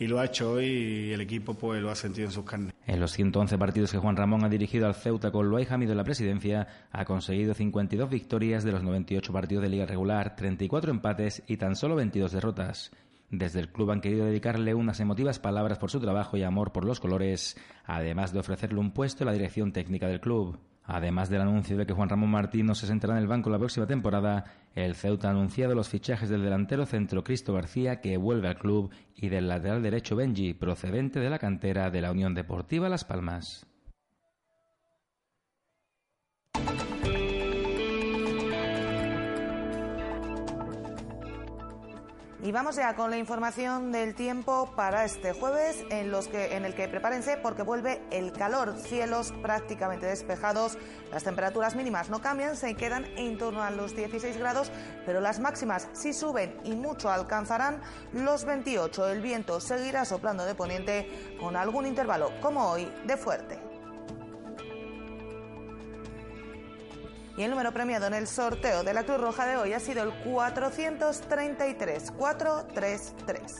lo 0.00 0.18
ha 0.18 0.26
hecho 0.26 0.52
hoy 0.52 0.66
y 0.66 1.12
el 1.12 1.20
equipo 1.20 1.54
pues 1.54 1.80
lo 1.80 1.90
ha 1.90 1.94
sentido 1.94 2.26
en 2.26 2.32
sus 2.32 2.44
carnes. 2.44 2.74
En 2.86 3.00
los 3.00 3.12
111 3.12 3.56
partidos 3.56 3.92
que 3.92 3.98
Juan 3.98 4.16
Ramón 4.16 4.44
ha 4.44 4.48
dirigido 4.48 4.86
al 4.86 4.94
Ceuta 4.94 5.30
con 5.30 5.48
Luay 5.48 5.64
Jamido 5.64 5.92
en 5.92 5.98
la 5.98 6.04
presidencia, 6.04 6.66
ha 6.90 7.04
conseguido 7.04 7.54
52 7.54 8.10
victorias 8.10 8.64
de 8.64 8.72
los 8.72 8.82
98 8.82 9.32
partidos 9.32 9.62
de 9.62 9.70
liga 9.70 9.86
regular, 9.86 10.34
34 10.34 10.90
empates 10.90 11.42
y 11.46 11.56
tan 11.56 11.76
solo 11.76 11.94
22 11.94 12.32
derrotas. 12.32 12.90
Desde 13.30 13.60
el 13.60 13.70
club 13.70 13.90
han 13.90 14.00
querido 14.00 14.24
dedicarle 14.24 14.74
unas 14.74 15.00
emotivas 15.00 15.38
palabras 15.38 15.78
por 15.78 15.90
su 15.90 16.00
trabajo 16.00 16.36
y 16.36 16.42
amor 16.42 16.72
por 16.72 16.84
los 16.84 16.98
colores, 16.98 17.56
además 17.84 18.32
de 18.32 18.38
ofrecerle 18.38 18.80
un 18.80 18.92
puesto 18.92 19.22
en 19.22 19.26
la 19.26 19.34
dirección 19.34 19.72
técnica 19.72 20.06
del 20.06 20.20
club. 20.20 20.58
Además 20.84 21.28
del 21.28 21.42
anuncio 21.42 21.76
de 21.76 21.84
que 21.84 21.92
Juan 21.92 22.08
Ramón 22.08 22.30
Martín 22.30 22.64
no 22.64 22.74
se 22.74 22.86
sentará 22.86 23.12
en 23.12 23.20
el 23.20 23.26
banco 23.26 23.50
la 23.50 23.58
próxima 23.58 23.86
temporada, 23.86 24.46
el 24.74 24.94
Ceuta 24.94 25.28
ha 25.28 25.32
anunciado 25.32 25.74
los 25.74 25.90
fichajes 25.90 26.30
del 26.30 26.42
delantero 26.42 26.86
centro 26.86 27.22
Cristo 27.22 27.52
García, 27.52 28.00
que 28.00 28.16
vuelve 28.16 28.48
al 28.48 28.56
club, 28.56 28.90
y 29.14 29.28
del 29.28 29.48
lateral 29.48 29.82
derecho 29.82 30.16
Benji, 30.16 30.54
procedente 30.54 31.20
de 31.20 31.28
la 31.28 31.38
cantera 31.38 31.90
de 31.90 32.00
la 32.00 32.10
Unión 32.10 32.32
Deportiva 32.32 32.88
Las 32.88 33.04
Palmas. 33.04 33.66
Y 42.40 42.52
vamos 42.52 42.76
ya 42.76 42.94
con 42.94 43.10
la 43.10 43.18
información 43.18 43.90
del 43.90 44.14
tiempo 44.14 44.72
para 44.76 45.04
este 45.04 45.32
jueves, 45.32 45.84
en, 45.90 46.12
los 46.12 46.28
que, 46.28 46.54
en 46.54 46.64
el 46.64 46.72
que 46.72 46.86
prepárense 46.86 47.36
porque 47.36 47.62
vuelve 47.62 48.00
el 48.12 48.32
calor, 48.32 48.76
cielos 48.78 49.34
prácticamente 49.42 50.06
despejados, 50.06 50.78
las 51.10 51.24
temperaturas 51.24 51.74
mínimas 51.74 52.10
no 52.10 52.20
cambian, 52.20 52.54
se 52.54 52.76
quedan 52.76 53.06
en 53.16 53.38
torno 53.38 53.64
a 53.64 53.72
los 53.72 53.96
16 53.96 54.36
grados, 54.36 54.70
pero 55.04 55.20
las 55.20 55.40
máximas 55.40 55.88
sí 55.94 56.12
suben 56.12 56.56
y 56.62 56.76
mucho 56.76 57.10
alcanzarán 57.10 57.82
los 58.12 58.44
28. 58.44 59.08
El 59.08 59.20
viento 59.20 59.58
seguirá 59.58 60.04
soplando 60.04 60.44
de 60.44 60.54
poniente 60.54 61.36
con 61.40 61.56
algún 61.56 61.86
intervalo, 61.86 62.30
como 62.40 62.70
hoy, 62.70 62.88
de 63.04 63.16
fuerte. 63.16 63.67
Y 67.38 67.44
el 67.44 67.50
número 67.50 67.72
premiado 67.72 68.08
en 68.08 68.14
el 68.14 68.26
sorteo 68.26 68.82
de 68.82 68.92
la 68.92 69.04
Cruz 69.04 69.20
Roja 69.20 69.46
de 69.46 69.56
hoy 69.56 69.72
ha 69.72 69.78
sido 69.78 70.02
el 70.02 70.12
433 70.24 72.10
433. 72.10 73.52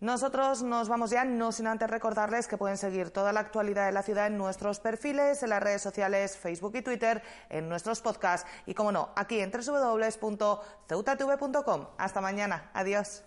Nosotros 0.00 0.62
nos 0.62 0.88
vamos 0.90 1.10
ya, 1.10 1.24
no 1.24 1.50
sin 1.50 1.66
antes 1.66 1.88
recordarles 1.88 2.46
que 2.46 2.58
pueden 2.58 2.76
seguir 2.76 3.10
toda 3.10 3.32
la 3.32 3.40
actualidad 3.40 3.86
de 3.86 3.92
la 3.92 4.02
ciudad 4.02 4.26
en 4.26 4.36
nuestros 4.36 4.80
perfiles, 4.80 5.42
en 5.42 5.48
las 5.48 5.62
redes 5.62 5.80
sociales, 5.80 6.36
Facebook 6.36 6.76
y 6.76 6.82
Twitter, 6.82 7.22
en 7.48 7.70
nuestros 7.70 8.02
podcasts 8.02 8.46
y, 8.66 8.74
como 8.74 8.92
no, 8.92 9.08
aquí 9.16 9.40
en 9.40 9.50
www.ceutatv.com. 9.50 11.86
Hasta 11.96 12.20
mañana. 12.20 12.70
Adiós. 12.74 13.24